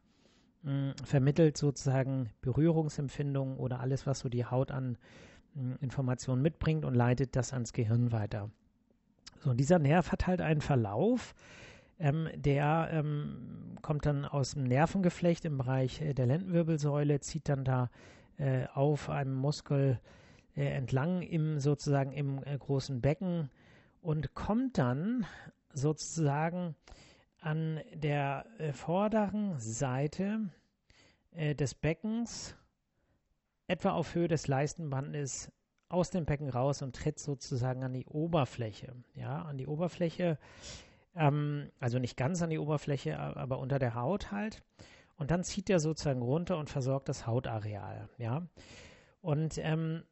mh, 0.61 0.93
vermittelt 1.03 1.57
sozusagen 1.57 2.29
Berührungsempfindungen 2.41 3.57
oder 3.57 3.79
alles, 3.79 4.05
was 4.05 4.19
so 4.19 4.29
die 4.29 4.45
Haut 4.45 4.69
an 4.69 4.99
mh, 5.55 5.77
Informationen 5.81 6.43
mitbringt 6.43 6.85
und 6.85 6.93
leitet 6.93 7.35
das 7.35 7.51
ans 7.51 7.73
Gehirn 7.73 8.11
weiter. 8.11 8.51
So, 9.39 9.49
und 9.49 9.57
dieser 9.57 9.79
Nerv 9.79 10.11
hat 10.11 10.27
halt 10.27 10.39
einen 10.39 10.61
Verlauf, 10.61 11.33
ähm, 12.01 12.29
der 12.35 12.89
ähm, 12.91 13.77
kommt 13.81 14.05
dann 14.05 14.25
aus 14.25 14.53
dem 14.53 14.63
Nervengeflecht 14.63 15.45
im 15.45 15.57
Bereich 15.57 16.01
äh, 16.01 16.13
der 16.13 16.25
Lendenwirbelsäule, 16.25 17.19
zieht 17.19 17.47
dann 17.47 17.63
da 17.63 17.89
äh, 18.37 18.65
auf 18.73 19.09
einem 19.09 19.35
Muskel 19.35 19.99
äh, 20.55 20.65
entlang 20.65 21.21
im 21.21 21.59
sozusagen 21.59 22.11
im 22.11 22.43
äh, 22.43 22.57
großen 22.57 23.01
Becken 23.01 23.49
und 24.01 24.33
kommt 24.33 24.79
dann 24.79 25.25
sozusagen 25.73 26.75
an 27.39 27.79
der 27.93 28.45
äh, 28.57 28.73
vorderen 28.73 29.59
Seite 29.59 30.49
äh, 31.31 31.53
des 31.53 31.75
Beckens 31.75 32.55
etwa 33.67 33.91
auf 33.91 34.15
Höhe 34.15 34.27
des 34.27 34.47
Leistenbandes 34.47 35.51
aus 35.87 36.09
dem 36.09 36.25
Becken 36.25 36.49
raus 36.49 36.81
und 36.81 36.95
tritt 36.95 37.19
sozusagen 37.19 37.83
an 37.83 37.93
die 37.93 38.05
Oberfläche. 38.05 38.95
Ja, 39.13 39.43
an 39.43 39.57
die 39.57 39.67
Oberfläche 39.67 40.37
ähm, 41.15 41.71
also 41.79 41.99
nicht 41.99 42.17
ganz 42.17 42.41
an 42.41 42.49
die 42.49 42.59
Oberfläche, 42.59 43.19
aber 43.19 43.59
unter 43.59 43.79
der 43.79 43.95
Haut 43.95 44.31
halt. 44.31 44.63
und 45.17 45.29
dann 45.31 45.43
zieht 45.43 45.69
der 45.69 45.79
sozusagen 45.79 46.21
runter 46.21 46.57
und 46.57 46.69
versorgt 46.69 47.07
das 47.07 47.27
Hautareal. 47.27 48.09
Ja. 48.17 48.47
Und 49.21 49.59
ähm, 49.59 50.03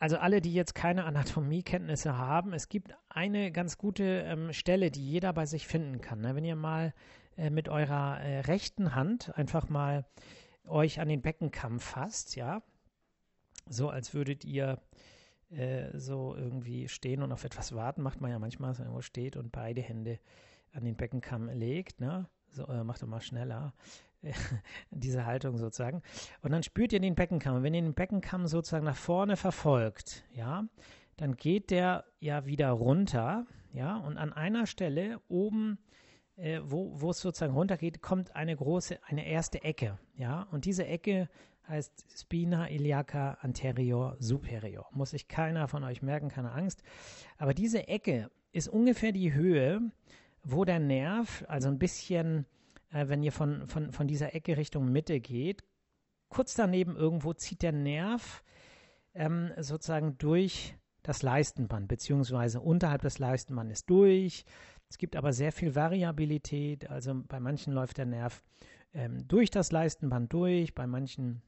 also 0.00 0.16
alle, 0.16 0.40
die 0.40 0.54
jetzt 0.54 0.74
keine 0.74 1.04
Anatomiekenntnisse 1.04 2.16
haben, 2.16 2.54
es 2.54 2.68
gibt 2.68 2.94
eine 3.10 3.52
ganz 3.52 3.76
gute 3.76 4.02
ähm, 4.02 4.52
Stelle, 4.52 4.90
die 4.90 5.06
jeder 5.06 5.32
bei 5.34 5.46
sich 5.46 5.66
finden 5.66 6.00
kann. 6.00 6.22
Ne? 6.22 6.34
Wenn 6.34 6.44
ihr 6.44 6.56
mal 6.56 6.94
äh, 7.36 7.50
mit 7.50 7.68
eurer 7.68 8.18
äh, 8.20 8.40
rechten 8.40 8.94
Hand 8.94 9.36
einfach 9.36 9.68
mal 9.68 10.06
euch 10.66 11.00
an 11.00 11.08
den 11.08 11.20
Beckenkamm 11.20 11.80
fasst, 11.80 12.34
ja, 12.34 12.62
so 13.68 13.90
als 13.90 14.14
würdet 14.14 14.44
ihr 14.44 14.80
äh, 15.50 15.98
so 15.98 16.34
irgendwie 16.36 16.88
stehen 16.88 17.22
und 17.22 17.32
auf 17.32 17.44
etwas 17.44 17.74
warten, 17.74 18.02
macht 18.02 18.20
man 18.20 18.30
ja 18.30 18.38
manchmal, 18.38 18.70
dass 18.70 18.78
man 18.78 18.88
irgendwo 18.88 19.02
steht 19.02 19.36
und 19.36 19.52
beide 19.52 19.80
Hände 19.80 20.18
an 20.72 20.84
den 20.84 20.96
Beckenkamm 20.96 21.48
legt, 21.48 22.00
ne? 22.00 22.28
So, 22.50 22.66
äh, 22.66 22.84
macht 22.84 23.02
doch 23.02 23.08
mal 23.08 23.20
schneller. 23.20 23.74
diese 24.90 25.24
Haltung 25.26 25.56
sozusagen. 25.56 26.02
Und 26.42 26.52
dann 26.52 26.62
spürt 26.62 26.92
ihr 26.92 27.00
den 27.00 27.14
Beckenkamm. 27.14 27.56
Und 27.56 27.62
wenn 27.62 27.74
ihr 27.74 27.82
den 27.82 27.94
Beckenkamm 27.94 28.46
sozusagen 28.46 28.84
nach 28.84 28.96
vorne 28.96 29.36
verfolgt, 29.36 30.24
ja, 30.34 30.64
dann 31.16 31.36
geht 31.36 31.70
der 31.70 32.04
ja 32.18 32.46
wieder 32.46 32.70
runter, 32.70 33.46
ja, 33.72 33.96
und 33.98 34.18
an 34.18 34.32
einer 34.32 34.66
Stelle 34.66 35.20
oben, 35.28 35.78
äh, 36.36 36.60
wo, 36.64 37.00
wo 37.00 37.10
es 37.10 37.20
sozusagen 37.20 37.54
runtergeht, 37.54 38.02
kommt 38.02 38.34
eine 38.34 38.56
große, 38.56 38.98
eine 39.04 39.26
erste 39.26 39.62
Ecke, 39.62 39.98
ja, 40.16 40.46
und 40.50 40.64
diese 40.64 40.86
Ecke 40.86 41.28
heißt 41.68 42.06
Spina 42.18 42.68
iliaca 42.68 43.38
anterior 43.40 44.16
superior. 44.18 44.86
Muss 44.92 45.10
sich 45.10 45.28
keiner 45.28 45.68
von 45.68 45.84
euch 45.84 46.02
merken, 46.02 46.28
keine 46.28 46.52
Angst. 46.52 46.82
Aber 47.38 47.54
diese 47.54 47.88
Ecke 47.88 48.30
ist 48.52 48.68
ungefähr 48.68 49.12
die 49.12 49.32
Höhe, 49.32 49.80
wo 50.42 50.64
der 50.64 50.80
Nerv, 50.80 51.44
also 51.48 51.68
ein 51.68 51.78
bisschen 51.78 52.46
äh, 52.90 53.08
wenn 53.08 53.22
ihr 53.22 53.32
von, 53.32 53.66
von, 53.66 53.92
von 53.92 54.06
dieser 54.06 54.34
Ecke 54.34 54.56
Richtung 54.56 54.90
Mitte 54.90 55.20
geht, 55.20 55.62
kurz 56.28 56.54
daneben 56.54 56.96
irgendwo 56.96 57.32
zieht 57.32 57.62
der 57.62 57.72
Nerv 57.72 58.44
ähm, 59.14 59.50
sozusagen 59.58 60.18
durch 60.18 60.76
das 61.02 61.22
Leistenband, 61.22 61.88
beziehungsweise 61.88 62.60
unterhalb 62.60 63.02
des 63.02 63.18
Leistenbandes 63.18 63.86
durch. 63.86 64.44
Es 64.88 64.98
gibt 64.98 65.16
aber 65.16 65.32
sehr 65.32 65.52
viel 65.52 65.74
Variabilität, 65.74 66.90
also 66.90 67.22
bei 67.26 67.40
manchen 67.40 67.72
läuft 67.72 67.98
der 67.98 68.06
Nerv 68.06 68.42
ähm, 68.92 69.26
durch 69.26 69.50
das 69.50 69.72
Leistenband 69.72 70.32
durch, 70.32 70.74
bei 70.74 70.86
manchen 70.86 71.42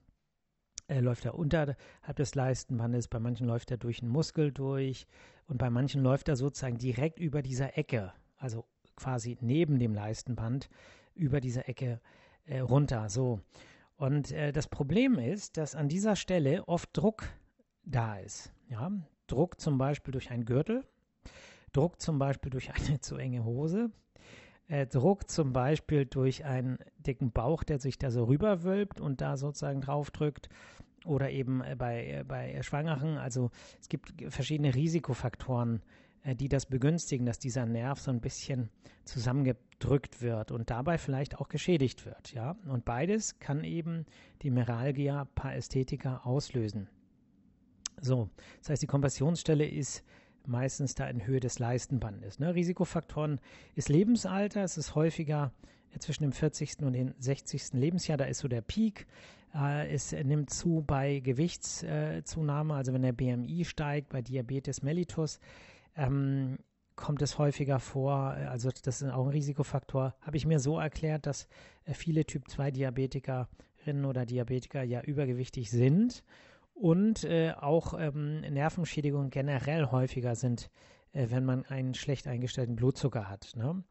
äh, 0.93 1.01
läuft 1.01 1.25
er 1.25 1.35
unterhalb 1.35 1.77
des 2.17 2.35
Leistenbandes, 2.35 3.09
bei 3.09 3.19
manchen 3.19 3.47
läuft 3.47 3.71
er 3.71 3.79
durch 3.79 4.03
einen 4.03 4.11
Muskel 4.11 4.53
durch 4.53 5.07
und 5.47 5.59
bei 5.59 5.71
manchen 5.71 6.03
läuft 6.03 6.29
er 6.29 6.37
sozusagen 6.37 6.79
direkt 6.79 7.19
über 7.19 7.43
dieser 7.43 7.79
Ecke, 7.79 8.13
also 8.37 8.67
quasi 8.97 9.39
neben 9.41 9.79
dem 9.79 9.95
Leistenband, 9.95 10.69
über 11.15 11.41
diese 11.41 11.67
Ecke 11.67 12.01
äh, 12.45 12.61
runter. 12.61 13.09
So. 13.09 13.41
Und 13.97 14.33
äh, 14.33 14.53
das 14.53 14.69
Problem 14.69 15.19
ist, 15.19 15.57
dass 15.57 15.75
an 15.75 15.89
dieser 15.89 16.17
Stelle 16.17 16.69
oft 16.69 16.91
Druck 16.93 17.29
da 17.85 18.19
ist. 18.19 18.53
Ja? 18.69 18.91
Druck 19.27 19.61
zum 19.61 19.79
Beispiel 19.79 20.13
durch 20.13 20.31
einen 20.31 20.45
Gürtel, 20.45 20.85
Druck 21.73 22.01
zum 22.01 22.19
Beispiel 22.19 22.51
durch 22.51 22.73
eine 22.75 23.01
zu 23.01 23.17
enge 23.17 23.45
Hose, 23.45 23.91
äh, 24.73 24.87
Druck 24.87 25.31
zum 25.31 25.53
Beispiel 25.53 26.07
durch 26.07 26.47
einen 26.47 26.79
dicken 26.99 27.31
Bauch, 27.31 27.63
der 27.63 27.79
sich 27.79 27.99
da 27.99 28.11
so 28.11 28.25
rüberwölbt 28.25 29.01
und 29.01 29.21
da 29.21 29.37
sozusagen 29.37 29.83
draufdrückt. 29.83 30.49
Oder 31.05 31.31
eben 31.31 31.63
äh, 31.63 31.77
bei, 31.77 32.07
äh, 32.07 32.25
bei 32.27 32.63
Schwangeren. 32.63 33.19
Also 33.19 33.51
es 33.81 33.91
gibt 33.91 34.15
verschiedene 34.33 34.75
Risikofaktoren, 34.75 35.83
äh, 36.23 36.35
die 36.35 36.49
das 36.49 36.65
begünstigen, 36.65 37.27
dass 37.27 37.39
dieser 37.39 37.67
Nerv 37.67 38.01
so 38.01 38.11
ein 38.11 38.23
bisschen 38.23 38.71
zusammengedrückt 39.05 40.23
wird 40.23 40.51
und 40.53 40.71
dabei 40.71 40.97
vielleicht 40.97 41.39
auch 41.39 41.49
geschädigt 41.49 42.07
wird. 42.07 42.33
Ja? 42.33 42.57
Und 42.67 42.87
beides 42.87 43.39
kann 43.41 43.65
eben 43.65 44.07
die 44.41 44.51
Meralgia 44.51 45.27
parästhetica 45.35 46.23
auslösen. 46.25 46.89
So, 48.01 48.31
das 48.61 48.71
heißt, 48.71 48.83
die 48.83 48.87
Kompressionsstelle 48.87 49.69
ist 49.69 50.03
meistens 50.49 50.95
da 50.95 51.09
in 51.09 51.27
Höhe 51.27 51.41
des 51.41 51.59
Leistenbandes. 51.59 52.39
Ne? 52.39 52.55
Risikofaktoren 52.55 53.41
ist 53.75 53.89
Lebensalter, 53.89 54.63
es 54.63 54.77
ist 54.77 54.95
häufiger 54.95 55.53
äh, 55.95 55.99
zwischen 55.99 56.23
dem 56.23 56.33
40. 56.33 56.83
und 56.83 56.95
dem 56.95 57.15
60. 57.19 57.73
Lebensjahr, 57.75 58.19
da 58.19 58.25
ist 58.25 58.39
so 58.39 58.49
der 58.49 58.63
Peak. 58.63 59.07
Äh, 59.55 59.93
es 59.93 60.13
nimmt 60.13 60.51
zu 60.51 60.83
bei 60.87 61.21
Gewichtszunahme, 61.21 62.75
also 62.75 62.93
wenn 62.93 63.03
der 63.03 63.13
BMI 63.13 63.65
steigt, 63.65 64.11
bei 64.11 64.23
Diabetes 64.23 64.83
mellitus 64.83 65.41
ähm, 65.97 66.59
kommt 66.97 67.23
es 67.23 67.39
häufiger 67.39 67.79
vor, 67.79 68.37
äh, 68.37 68.45
also 68.45 68.71
das 68.71 69.03
ist 69.03 69.11
auch 69.11 69.27
ein 69.27 69.33
Risikofaktor, 69.33 70.15
habe 70.21 70.37
ich 70.37 70.47
mir 70.47 70.59
so 70.59 70.79
erklärt, 70.79 71.27
dass 71.27 71.49
viele 71.85 72.25
Typ-2-Diabetikerinnen 72.25 74.05
oder 74.05 74.25
Diabetiker 74.25 74.83
ja 74.83 75.03
übergewichtig 75.03 75.71
sind 75.71 76.23
und 76.75 77.25
äh, 77.25 77.53
auch 77.53 77.95
ähm, 77.99 78.41
Nervenschädigungen 78.41 79.31
generell 79.31 79.87
häufiger 79.87 80.35
sind, 80.35 80.71
äh, 81.13 81.29
wenn 81.31 81.45
man 81.45 81.65
einen 81.67 81.95
schlecht 81.95 82.27
eingestellten 82.27 82.77
Blutzucker 82.77 83.29
hat. 83.29 83.53
Ne? 83.55 83.83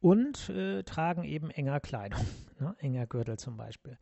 Und 0.00 0.48
äh, 0.50 0.82
tragen 0.84 1.24
eben 1.24 1.50
enger 1.50 1.80
Kleidung, 1.80 2.20
ne? 2.60 2.74
enger 2.78 3.06
Gürtel 3.06 3.38
zum 3.38 3.56
Beispiel. 3.56 3.98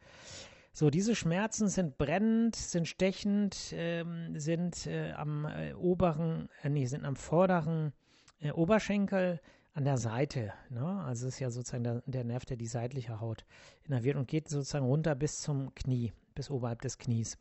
So, 0.73 0.91
diese 0.91 1.15
Schmerzen 1.15 1.69
sind 1.69 1.97
brennend, 1.97 2.55
sind 2.55 2.87
stechend, 2.87 3.73
ähm, 3.73 4.39
sind 4.39 4.87
äh, 4.87 5.13
am 5.13 5.47
äh, 5.47 5.73
oberen, 5.73 6.51
äh, 6.63 6.69
nee, 6.69 6.85
sind 6.85 7.05
am 7.05 7.17
vorderen 7.17 7.93
Oberschenkel 8.53 9.41
an 9.73 9.85
der 9.85 9.97
Seite. 9.97 10.53
Ne? 10.69 10.85
Also 10.85 11.27
es 11.27 11.35
ist 11.35 11.41
ja 11.41 11.51
sozusagen 11.51 11.85
der, 11.85 12.03
der, 12.05 12.25
Nerv, 12.25 12.45
der 12.45 12.59
die 12.59 12.67
seitliche 12.67 13.21
Haut 13.21 13.47
innerviert 13.85 14.17
und 14.17 14.29
geht 14.29 14.51
sozusagen 14.51 14.85
runter 14.85 15.15
bis 15.15 15.41
zum 15.41 15.75
Knie, 15.75 16.13
bis 16.35 16.51
oberhalb 16.51 16.83
des 16.83 16.99
Knies. 16.99 17.39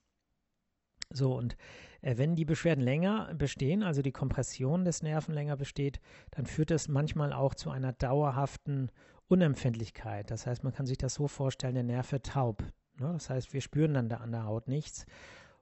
So, 1.10 1.36
und 1.36 1.56
äh, 2.02 2.18
wenn 2.18 2.36
die 2.36 2.46
Beschwerden 2.46 2.84
länger 2.84 3.34
bestehen, 3.36 3.84
also 3.84 4.02
die 4.02 4.12
Kompression 4.12 4.86
des 4.86 5.04
Nerven 5.04 5.34
länger 5.34 5.58
besteht, 5.58 6.00
dann 6.32 6.46
führt 6.46 6.72
das 6.72 6.88
manchmal 6.88 7.34
auch 7.34 7.56
zu 7.56 7.70
einer 7.70 7.94
dauerhaften 7.94 8.92
Unempfindlichkeit. 9.28 10.30
Das 10.32 10.46
heißt, 10.46 10.64
man 10.64 10.74
kann 10.74 10.86
sich 10.86 10.98
das 10.98 11.16
so 11.16 11.28
vorstellen, 11.28 11.76
der 11.76 11.84
Nerv 11.84 12.16
taub. 12.24 12.64
Ne? 13.00 13.12
Das 13.14 13.30
heißt, 13.30 13.54
wir 13.54 13.62
spüren 13.62 13.94
dann 13.94 14.10
da 14.10 14.18
an 14.18 14.32
der 14.32 14.46
Haut 14.46 14.68
nichts. 14.68 15.06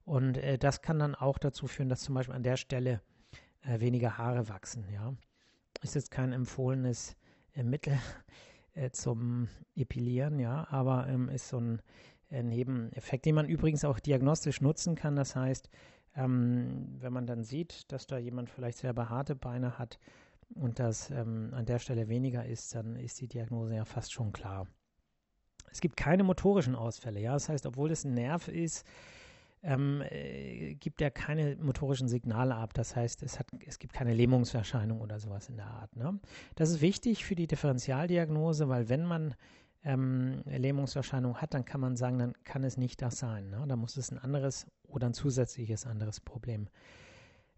Und 0.06 0.38
äh, 0.38 0.58
das 0.58 0.82
kann 0.82 1.00
dann 1.00 1.16
auch 1.16 1.38
dazu 1.38 1.68
führen, 1.68 1.90
dass 1.90 2.02
zum 2.02 2.16
Beispiel 2.16 2.36
an 2.36 2.44
der 2.44 2.58
Stelle 2.58 3.02
äh, 3.62 3.80
weniger 3.80 4.18
Haare 4.18 4.50
wachsen. 4.50 4.86
Ja, 4.92 5.14
ist 5.82 5.96
jetzt 5.96 6.12
kein 6.12 6.34
empfohlenes 6.34 7.16
äh, 7.56 7.64
Mittel 7.64 7.98
äh, 8.74 8.92
zum 8.92 9.48
Epilieren, 9.76 10.40
ja, 10.40 10.68
aber 10.70 11.08
ähm, 11.08 11.30
ist 11.30 11.50
so 11.50 11.60
ein 11.60 11.82
Nebeneffekt, 12.42 13.26
den 13.26 13.36
man 13.36 13.48
übrigens 13.48 13.86
auch 13.86 14.00
diagnostisch 14.00 14.62
nutzen 14.62 14.96
kann. 14.96 15.16
Das 15.16 15.36
heißt, 15.36 15.70
ähm, 16.16 16.96
wenn 17.00 17.14
man 17.14 17.28
dann 17.28 17.44
sieht, 17.44 17.92
dass 17.92 18.08
da 18.08 18.18
jemand 18.18 18.50
vielleicht 18.50 18.80
sehr 18.80 18.94
behaarte 18.94 19.36
Beine 19.36 19.78
hat 19.78 20.00
und 20.56 20.80
das 20.80 21.12
ähm, 21.12 21.52
an 21.54 21.66
der 21.66 21.80
Stelle 21.80 22.08
weniger 22.08 22.46
ist, 22.46 22.76
dann 22.76 22.96
ist 22.96 23.20
die 23.22 23.28
Diagnose 23.28 23.76
ja 23.76 23.86
fast 23.86 24.14
schon 24.14 24.32
klar. 24.34 24.68
Es 25.72 25.82
gibt 25.82 25.98
keine 25.98 26.24
motorischen 26.24 26.76
Ausfälle. 26.76 27.20
Ja? 27.20 27.34
Das 27.34 27.50
heißt, 27.50 27.66
obwohl 27.66 27.92
es 27.92 28.04
ein 28.04 28.14
Nerv 28.14 28.48
ist, 28.48 28.86
ähm, 29.64 30.04
äh, 30.10 30.76
gibt 30.76 31.02
er 31.02 31.10
keine 31.10 31.56
motorischen 31.56 32.08
Signale 32.08 32.56
ab. 32.56 32.74
Das 32.74 32.96
heißt, 32.96 33.24
es, 33.24 33.40
hat, 33.40 33.48
es 33.66 33.80
gibt 33.80 33.94
keine 33.94 34.14
Lähmungserscheinung 34.14 35.02
oder 35.02 35.20
sowas 35.20 35.50
in 35.50 35.56
der 35.56 35.68
Art. 35.68 35.96
Ne? 35.96 36.20
Das 36.56 36.70
ist 36.70 36.82
wichtig 36.82 37.26
für 37.26 37.36
die 37.36 37.48
Differentialdiagnose, 37.48 38.70
weil 38.70 38.90
wenn 38.90 39.06
man 39.06 39.36
ähm, 39.84 40.42
Lähmungserscheinung 40.46 41.38
hat, 41.38 41.54
dann 41.54 41.66
kann 41.66 41.82
man 41.82 41.96
sagen, 41.96 42.20
dann 42.20 42.34
kann 42.44 42.64
es 42.64 42.78
nicht 42.78 43.02
das 43.02 43.20
sein. 43.20 43.50
Ne? 43.50 43.64
Da 43.68 43.76
muss 43.76 43.98
es 43.98 44.12
ein 44.12 44.20
anderes 44.20 44.68
oder 44.88 45.08
ein 45.08 45.14
zusätzliches 45.14 45.86
anderes 45.86 46.20
Problem 46.20 46.70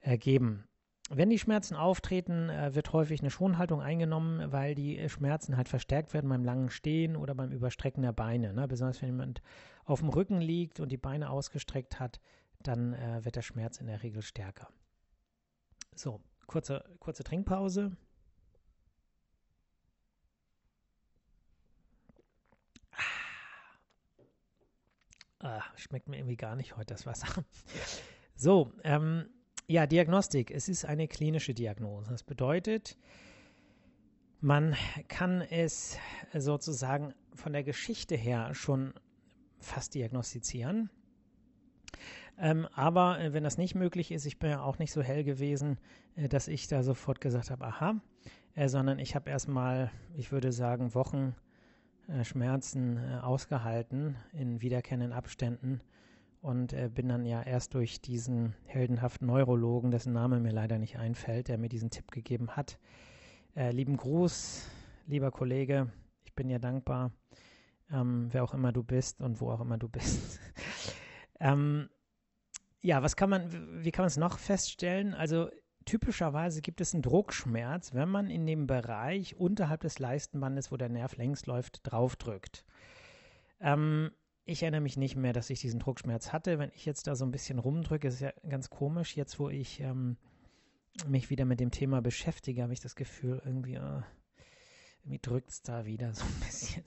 äh, 0.01 0.17
geben. 0.17 0.65
Wenn 1.12 1.29
die 1.29 1.38
Schmerzen 1.38 1.75
auftreten, 1.75 2.50
äh, 2.50 2.74
wird 2.74 2.91
häufig 2.91 3.22
eine 3.22 3.29
Schonhaltung 3.29 3.79
eingenommen, 3.79 4.51
weil 4.51 4.74
die 4.74 4.98
äh, 4.98 5.08
Schmerzen 5.08 5.55
halt 5.55 5.70
verstärkt 5.70 6.13
werden 6.13 6.29
beim 6.29 6.44
langen 6.44 6.72
Stehen 6.72 7.15
oder 7.15 7.36
beim 7.36 7.51
Überstrecken 7.51 8.01
der 8.01 8.13
Beine. 8.13 8.53
Ne? 8.53 8.67
Besonders 8.67 9.01
wenn 9.01 9.10
jemand 9.10 9.41
auf 9.86 10.00
dem 10.00 10.10
Rücken 10.10 10.41
liegt 10.41 10.79
und 10.79 10.91
die 10.91 10.98
Beine 10.98 11.29
ausgestreckt 11.29 12.00
hat, 12.00 12.20
dann 12.63 12.94
äh, 12.94 13.24
wird 13.24 13.36
der 13.36 13.44
Schmerz 13.44 13.79
in 13.79 13.86
der 13.86 14.01
Regel 14.01 14.24
stärker. 14.24 14.67
So, 15.94 16.22
kurze, 16.48 16.84
kurze 17.00 17.24
Trinkpause. 17.24 17.96
Ah, 25.45 25.61
schmeckt 25.75 26.09
mir 26.09 26.17
irgendwie 26.17 26.37
gar 26.37 26.55
nicht 26.55 26.75
heute 26.75 26.95
das 26.95 27.05
Wasser. 27.05 27.27
So, 28.37 28.73
ähm, 28.83 29.29
ja, 29.65 29.87
Diagnostik. 29.87 30.51
Es 30.51 30.67
ist 30.67 30.83
eine 30.83 31.07
klinische 31.07 31.53
Diagnose. 31.53 32.11
Das 32.11 32.23
bedeutet, 32.23 32.97
man 34.41 34.75
kann 35.07 35.39
es 35.39 35.97
sozusagen 36.33 37.13
von 37.33 37.53
der 37.53 37.63
Geschichte 37.63 38.15
her 38.15 38.53
schon 38.53 38.93
fast 39.59 39.93
diagnostizieren. 39.93 40.89
Ähm, 42.37 42.67
aber 42.73 43.21
äh, 43.21 43.31
wenn 43.31 43.45
das 43.45 43.57
nicht 43.57 43.75
möglich 43.75 44.11
ist, 44.11 44.25
ich 44.25 44.37
bin 44.37 44.49
ja 44.49 44.63
auch 44.63 44.79
nicht 44.79 44.91
so 44.91 45.01
hell 45.01 45.23
gewesen, 45.23 45.77
äh, 46.17 46.27
dass 46.27 46.49
ich 46.49 46.67
da 46.67 46.83
sofort 46.83 47.21
gesagt 47.21 47.51
habe, 47.51 47.65
aha, 47.65 48.01
äh, 48.55 48.67
sondern 48.67 48.99
ich 48.99 49.15
habe 49.15 49.29
erstmal, 49.29 49.91
ich 50.17 50.33
würde 50.33 50.51
sagen, 50.51 50.93
Wochen, 50.93 51.35
Schmerzen 52.24 52.97
äh, 52.97 53.19
ausgehalten 53.21 54.15
in 54.33 54.62
wiederkehrenden 54.62 55.13
Abständen 55.13 55.81
und 56.41 56.74
äh, 56.74 56.89
bin 56.93 57.09
dann 57.09 57.25
ja 57.25 57.41
erst 57.41 57.74
durch 57.74 58.01
diesen 58.01 58.53
heldenhaften 58.65 59.27
Neurologen, 59.27 59.91
dessen 59.91 60.13
Name 60.13 60.39
mir 60.39 60.51
leider 60.51 60.77
nicht 60.77 60.97
einfällt, 60.97 61.47
der 61.47 61.57
mir 61.57 61.69
diesen 61.69 61.89
Tipp 61.89 62.12
gegeben 62.12 62.51
hat. 62.51 62.77
Äh, 63.55 63.71
lieben 63.71 63.97
Gruß, 63.97 64.67
lieber 65.07 65.31
Kollege, 65.31 65.91
ich 66.24 66.33
bin 66.33 66.47
dir 66.47 66.59
dankbar, 66.59 67.12
ähm, 67.91 68.27
wer 68.31 68.43
auch 68.43 68.53
immer 68.53 68.71
du 68.71 68.83
bist 68.83 69.21
und 69.21 69.41
wo 69.41 69.50
auch 69.50 69.62
immer 69.62 69.77
du 69.77 69.89
bist. 69.89 70.39
ähm, 71.39 71.89
ja, 72.81 73.01
was 73.01 73.15
kann 73.15 73.31
man, 73.31 73.83
wie 73.83 73.91
kann 73.91 74.03
man 74.03 74.07
es 74.07 74.17
noch 74.17 74.38
feststellen? 74.38 75.15
Also 75.15 75.50
typischerweise 75.86 76.62
gibt 76.62 76.82
es 76.82 76.94
einen 76.94 77.04
Druckschmerz, 77.04 77.94
wenn 77.94 78.10
man 78.10 78.30
in 78.30 78.46
dem 78.46 78.68
Bereich 78.68 79.36
unterhalb 79.38 79.82
des 79.82 80.00
Leistenbandes, 80.00 80.72
wo 80.72 80.77
der 80.77 80.89
Nerv 80.89 81.15
längs 81.18 81.46
läuft, 81.46 81.82
draufdrückt. 81.84 82.65
Ähm, 83.60 84.12
ich 84.46 84.62
erinnere 84.62 84.82
mich 84.82 84.98
nicht 84.98 85.15
mehr, 85.15 85.34
dass 85.34 85.50
ich 85.50 85.60
diesen 85.60 85.80
Druckschmerz 85.80 86.32
hatte. 86.32 86.60
Wenn 86.60 86.72
ich 86.75 86.86
jetzt 86.86 87.08
da 87.08 87.15
so 87.15 87.25
ein 87.25 87.32
bisschen 87.32 87.60
rumdrücke, 87.60 88.08
ist 88.08 88.22
ja 88.22 88.32
ganz 88.48 88.70
komisch. 88.70 89.15
Jetzt, 89.15 89.39
wo 89.39 89.50
ich 89.50 89.80
ähm, 89.80 90.18
mich 91.08 91.30
wieder 91.30 91.46
mit 91.46 91.60
dem 91.60 91.72
Thema 91.72 92.01
beschäftige, 92.01 92.62
habe 92.62 92.74
ich 92.74 92.80
das 92.80 92.96
Gefühl, 92.96 93.42
irgendwie, 93.44 93.75
äh, 93.75 94.01
irgendwie 95.01 95.20
drückt 95.20 95.50
es 95.50 95.62
da 95.62 95.86
wieder 95.86 96.13
so 96.13 96.24
ein 96.24 96.39
bisschen. 96.42 96.84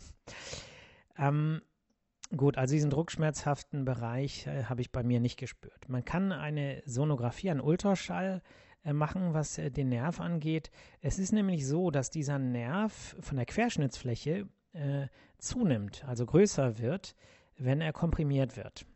Ähm, 1.19 1.63
gut, 2.37 2.57
also 2.57 2.75
diesen 2.75 2.91
druckschmerzhaften 2.91 3.85
Bereich 3.85 4.47
äh, 4.47 4.65
habe 4.65 4.81
ich 4.81 4.93
bei 4.93 5.03
mir 5.03 5.19
nicht 5.19 5.37
gespürt. 5.37 5.89
Man 5.89 6.05
kann 6.05 6.31
eine 6.31 6.83
Sonographie, 6.87 7.51
einen 7.51 7.61
Ultraschall 7.61 8.41
machen, 8.93 9.35
was 9.35 9.59
äh, 9.59 9.71
den 9.71 9.91
Nerv 9.91 10.21
angeht. 10.21 10.71
Es 11.01 11.19
ist 11.19 11.33
nämlich 11.33 11.67
so, 11.67 11.91
dass 11.91 12.11
dieser 12.11 12.39
Nerv 12.39 13.17
von 13.21 13.37
der 13.37 13.47
Querschnittsfläche 13.47 14.49
äh, 14.73 15.07
zunimmt, 15.39 16.05
also 16.07 16.27
größer 16.27 16.79
wird, 16.79 17.15
wenn 17.57 17.81
er 17.81 17.93
komprimiert 17.93 18.57
wird. 18.57 18.87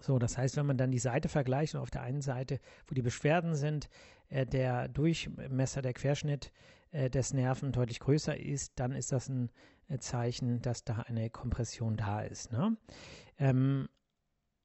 So, 0.00 0.18
das 0.18 0.36
heißt, 0.36 0.56
wenn 0.56 0.66
man 0.66 0.76
dann 0.76 0.90
die 0.90 0.98
Seite 0.98 1.28
vergleicht 1.28 1.74
und 1.74 1.80
auf 1.80 1.90
der 1.90 2.02
einen 2.02 2.20
Seite, 2.20 2.60
wo 2.86 2.94
die 2.94 3.02
Beschwerden 3.02 3.54
sind, 3.54 3.88
äh, 4.28 4.44
der 4.44 4.88
Durchmesser, 4.88 5.80
der 5.80 5.94
Querschnitt 5.94 6.52
äh, 6.90 7.08
des 7.08 7.32
Nerven 7.32 7.72
deutlich 7.72 8.00
größer 8.00 8.36
ist, 8.36 8.78
dann 8.78 8.92
ist 8.92 9.12
das 9.12 9.28
ein 9.28 9.50
äh, 9.88 9.98
Zeichen, 9.98 10.60
dass 10.60 10.84
da 10.84 11.00
eine 11.06 11.30
Kompression 11.30 11.96
da 11.96 12.20
ist. 12.20 12.52
Ne? 12.52 12.76
Ähm, 13.38 13.88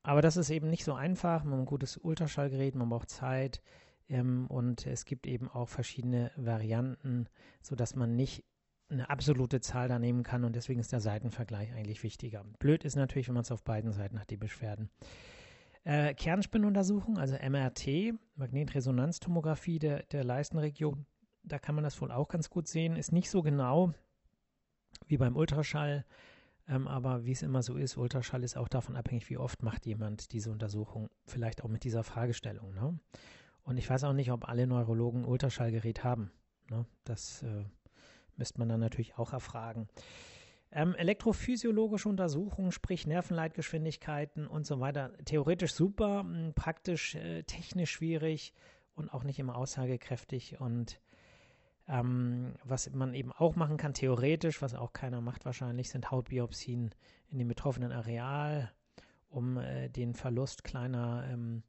aber 0.03 0.21
das 0.21 0.37
ist 0.37 0.49
eben 0.49 0.69
nicht 0.69 0.83
so 0.83 0.93
einfach. 0.93 1.43
Man 1.43 1.53
hat 1.53 1.59
ein 1.59 1.65
gutes 1.65 1.97
Ultraschallgerät, 1.97 2.75
man 2.75 2.89
braucht 2.89 3.09
Zeit. 3.09 3.61
Ähm, 4.09 4.47
und 4.47 4.85
es 4.85 5.05
gibt 5.05 5.27
eben 5.27 5.47
auch 5.47 5.69
verschiedene 5.69 6.31
Varianten, 6.35 7.27
sodass 7.61 7.95
man 7.95 8.15
nicht 8.15 8.43
eine 8.89 9.09
absolute 9.09 9.61
Zahl 9.61 9.87
da 9.87 9.99
nehmen 9.99 10.23
kann 10.23 10.43
und 10.43 10.55
deswegen 10.55 10.79
ist 10.79 10.91
der 10.91 10.99
Seitenvergleich 10.99 11.71
eigentlich 11.73 12.01
wichtiger. 12.01 12.43
Blöd 12.57 12.83
ist 12.83 12.95
natürlich, 12.95 13.27
wenn 13.27 13.35
man 13.35 13.43
es 13.43 13.51
auf 13.51 13.63
beiden 13.63 13.91
Seiten 13.91 14.19
hat, 14.19 14.31
die 14.31 14.37
Beschwerden. 14.37 14.89
Äh, 15.83 16.13
Kernspinnuntersuchung, 16.15 17.17
also 17.19 17.35
MRT, 17.35 18.15
Magnetresonanztomographie 18.35 19.79
der, 19.79 20.03
der 20.03 20.23
Leistenregion, 20.23 21.05
da 21.43 21.59
kann 21.59 21.75
man 21.75 21.83
das 21.83 22.01
wohl 22.01 22.11
auch 22.11 22.27
ganz 22.27 22.49
gut 22.49 22.67
sehen. 22.67 22.95
Ist 22.95 23.11
nicht 23.11 23.29
so 23.29 23.41
genau 23.41 23.93
wie 25.07 25.17
beim 25.17 25.35
Ultraschall, 25.35 26.05
ähm, 26.67 26.87
aber 26.87 27.25
wie 27.25 27.31
es 27.31 27.43
immer 27.43 27.63
so 27.63 27.75
ist, 27.75 27.95
Ultraschall 27.95 28.43
ist 28.43 28.57
auch 28.57 28.67
davon 28.67 28.95
abhängig, 28.95 29.29
wie 29.29 29.37
oft 29.37 29.63
macht 29.63 29.85
jemand 29.85 30.33
diese 30.33 30.51
Untersuchung, 30.51 31.09
vielleicht 31.25 31.63
auch 31.63 31.69
mit 31.69 31.83
dieser 31.83 32.03
Fragestellung. 32.03 32.73
Ne? 32.73 32.99
Und 33.63 33.77
ich 33.77 33.89
weiß 33.89 34.03
auch 34.05 34.13
nicht, 34.13 34.31
ob 34.31 34.47
alle 34.47 34.67
Neurologen 34.67 35.25
Ultraschallgerät 35.25 36.03
haben. 36.03 36.31
Ne? 36.69 36.85
Das 37.03 37.43
äh, 37.43 37.65
müsste 38.35 38.59
man 38.59 38.69
dann 38.69 38.79
natürlich 38.79 39.17
auch 39.17 39.33
erfragen. 39.33 39.87
Ähm, 40.71 40.93
elektrophysiologische 40.95 42.09
Untersuchungen, 42.09 42.71
sprich 42.71 43.07
Nervenleitgeschwindigkeiten 43.07 44.45
und 44.47 44.67
so 44.67 44.79
weiter, 44.79 45.13
theoretisch 45.25 45.73
super, 45.73 46.25
praktisch 46.53 47.15
äh, 47.15 47.43
technisch 47.43 47.91
schwierig 47.91 48.53
und 48.93 49.11
auch 49.11 49.23
nicht 49.23 49.39
immer 49.39 49.55
aussagekräftig. 49.55 50.59
Und 50.59 50.99
ähm, 51.87 52.53
was 52.63 52.89
man 52.91 53.15
eben 53.15 53.31
auch 53.31 53.55
machen 53.55 53.77
kann, 53.77 53.95
theoretisch, 53.95 54.61
was 54.61 54.75
auch 54.75 54.93
keiner 54.93 55.21
macht 55.21 55.45
wahrscheinlich, 55.45 55.89
sind 55.89 56.11
Hautbiopsien 56.11 56.93
in 57.29 57.39
dem 57.39 57.47
betroffenen 57.47 57.91
Areal, 57.91 58.71
um 59.29 59.57
äh, 59.57 59.89
den 59.89 60.13
Verlust 60.13 60.63
kleiner 60.63 61.27
ähm, 61.31 61.33
ähm, 61.33 61.63
äh, 61.63 61.68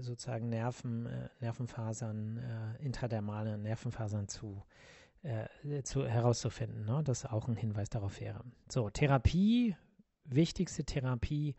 sozusagen 0.00 0.48
Nerven, 0.48 1.06
äh, 1.06 1.28
Nervenfasern, 1.40 2.38
äh, 2.38 2.84
intradermale 2.84 3.58
Nervenfasern 3.58 4.28
zu, 4.28 4.62
äh, 5.22 5.82
zu 5.82 6.06
herauszufinden. 6.06 6.84
Ne? 6.84 7.02
Das 7.04 7.26
auch 7.26 7.48
ein 7.48 7.56
Hinweis 7.56 7.88
darauf 7.88 8.20
wäre. 8.20 8.42
So, 8.68 8.90
Therapie, 8.90 9.76
wichtigste 10.24 10.84
Therapie, 10.84 11.54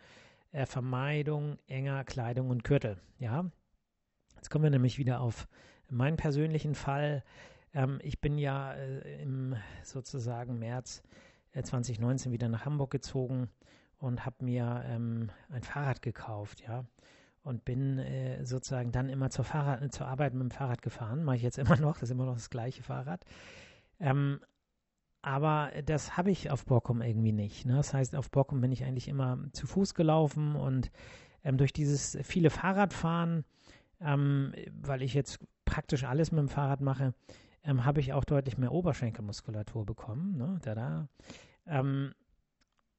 äh, 0.52 0.66
Vermeidung 0.66 1.58
enger 1.68 2.04
Kleidung 2.04 2.50
und 2.50 2.64
Gürtel. 2.64 2.98
Ja, 3.20 3.50
jetzt 4.36 4.50
kommen 4.50 4.64
wir 4.64 4.72
nämlich 4.72 4.98
wieder 4.98 5.22
auf 5.22 5.48
meinen 5.90 6.18
persönlichen 6.18 6.76
Fall. 6.76 7.24
Ähm, 7.74 8.00
ich 8.02 8.20
bin 8.22 8.38
ja 8.38 8.74
äh, 8.74 9.22
im 9.22 9.56
sozusagen 9.84 10.60
März 10.60 11.04
2019 11.54 12.32
wieder 12.32 12.48
nach 12.48 12.64
Hamburg 12.64 12.92
gezogen 12.92 13.50
und 13.98 14.26
habe 14.26 14.46
mir 14.46 14.84
ähm, 14.86 15.32
ein 15.50 15.64
Fahrrad 15.64 16.02
gekauft, 16.02 16.62
ja 16.62 16.86
und 17.44 17.66
bin 17.66 17.98
äh, 17.98 18.46
sozusagen 18.46 18.92
dann 18.92 19.10
immer 19.10 19.30
zur, 19.30 19.46
Fahrrad, 19.46 19.92
zur 19.94 20.08
Arbeit 20.08 20.34
mit 20.34 20.44
dem 20.44 20.52
Fahrrad 20.52 20.82
gefahren. 20.82 21.24
Mache 21.24 21.38
ich 21.38 21.42
jetzt 21.42 21.58
immer 21.58 21.76
noch, 21.80 21.96
das 21.96 22.04
ist 22.04 22.12
immer 22.12 22.26
noch 22.26 22.36
das 22.36 22.50
gleiche 22.50 22.84
Fahrrad. 22.84 23.26
Ähm, 24.00 24.40
aber 25.24 25.72
das 25.86 26.18
habe 26.18 26.32
ich 26.32 26.50
auf 26.50 26.66
Borkum 26.66 27.02
irgendwie 27.02 27.32
nicht. 27.32 27.66
Ne? 27.66 27.76
Das 27.76 27.94
heißt, 27.94 28.16
auf 28.16 28.32
Borkum 28.32 28.62
bin 28.62 28.72
ich 28.72 28.84
eigentlich 28.84 29.08
immer 29.08 29.38
zu 29.54 29.68
Fuß 29.68 29.94
gelaufen 29.94 30.56
und 30.56 30.92
ähm, 31.44 31.58
durch 31.58 31.74
dieses 31.74 32.18
viele 32.24 32.50
Fahrradfahren, 32.50 33.46
ähm, 34.00 34.54
weil 34.72 35.02
ich 35.02 35.14
jetzt 35.14 35.40
praktisch 35.66 36.04
alles 36.04 36.32
mit 36.32 36.40
dem 36.40 36.50
Fahrrad 36.50 36.82
mache, 36.82 37.14
ähm, 37.64 37.86
habe 37.86 38.00
ich 38.00 38.14
auch 38.14 38.26
deutlich 38.26 38.58
mehr 38.58 38.72
Oberschenkelmuskulatur 38.72 39.86
bekommen. 39.86 40.38
Ne? 40.38 40.60
Da, 40.64 40.74
da. 40.76 41.08
Ähm, 41.68 42.14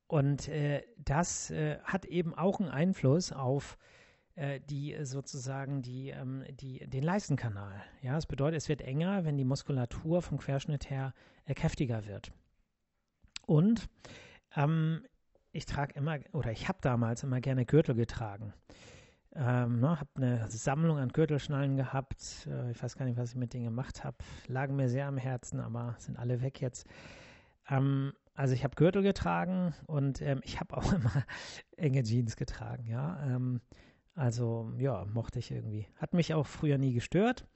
und 0.06 0.48
äh, 0.48 0.82
das 0.98 1.50
äh, 1.50 1.78
hat 1.82 2.04
eben 2.04 2.34
auch 2.34 2.60
einen 2.60 2.68
Einfluss 2.68 3.32
auf 3.32 3.76
äh, 3.80 4.01
die 4.68 4.96
sozusagen 5.02 5.82
die, 5.82 6.10
ähm, 6.10 6.44
die, 6.50 6.78
den 6.88 7.02
Leistenkanal. 7.02 7.82
Ja, 8.02 8.14
das 8.14 8.26
bedeutet, 8.26 8.58
es 8.58 8.68
wird 8.68 8.82
enger, 8.82 9.24
wenn 9.24 9.36
die 9.36 9.44
Muskulatur 9.44 10.22
vom 10.22 10.38
Querschnitt 10.38 10.90
her 10.90 11.14
äh, 11.44 11.54
kräftiger 11.54 12.06
wird. 12.06 12.32
Und 13.46 13.88
ähm, 14.56 15.04
ich 15.52 15.66
trage 15.66 15.94
immer, 15.94 16.18
oder 16.32 16.50
ich 16.50 16.68
habe 16.68 16.78
damals 16.80 17.22
immer 17.22 17.40
gerne 17.40 17.66
Gürtel 17.66 17.94
getragen. 17.94 18.52
Ähm, 19.34 19.80
ne, 19.80 19.98
habe 19.98 20.10
eine 20.16 20.50
Sammlung 20.50 20.98
an 20.98 21.08
Gürtelschnallen 21.08 21.76
gehabt. 21.76 22.46
Äh, 22.50 22.70
ich 22.70 22.82
weiß 22.82 22.96
gar 22.96 23.06
nicht, 23.06 23.16
was 23.16 23.30
ich 23.30 23.36
mit 23.36 23.54
denen 23.54 23.64
gemacht 23.64 24.04
habe. 24.04 24.16
Lagen 24.46 24.76
mir 24.76 24.88
sehr 24.88 25.06
am 25.06 25.16
Herzen, 25.16 25.60
aber 25.60 25.94
sind 25.98 26.18
alle 26.18 26.42
weg 26.42 26.60
jetzt. 26.60 26.86
Ähm, 27.68 28.12
also 28.34 28.54
ich 28.54 28.64
habe 28.64 28.74
Gürtel 28.76 29.02
getragen 29.02 29.74
und 29.86 30.20
ähm, 30.22 30.40
ich 30.42 30.60
habe 30.60 30.76
auch 30.76 30.92
immer 30.92 31.24
enge 31.76 32.02
Jeans 32.02 32.36
getragen. 32.36 32.86
Ja, 32.86 33.22
ähm, 33.24 33.60
also 34.14 34.72
ja, 34.78 35.04
mochte 35.06 35.38
ich 35.38 35.50
irgendwie. 35.50 35.86
Hat 35.96 36.14
mich 36.14 36.34
auch 36.34 36.46
früher 36.46 36.78
nie 36.78 36.92
gestört. 36.92 37.46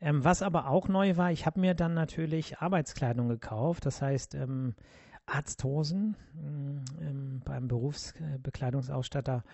Ähm, 0.00 0.24
was 0.24 0.42
aber 0.42 0.68
auch 0.68 0.88
neu 0.88 1.16
war, 1.16 1.32
ich 1.32 1.44
habe 1.44 1.60
mir 1.60 1.74
dann 1.74 1.94
natürlich 1.94 2.58
Arbeitskleidung 2.58 3.28
gekauft. 3.28 3.84
Das 3.84 4.00
heißt 4.00 4.34
ähm, 4.34 4.74
Arzthosen 5.26 6.16
mm, 6.34 6.84
ähm, 7.00 7.40
beim 7.44 7.68
Berufsbekleidungsausstatter. 7.68 9.44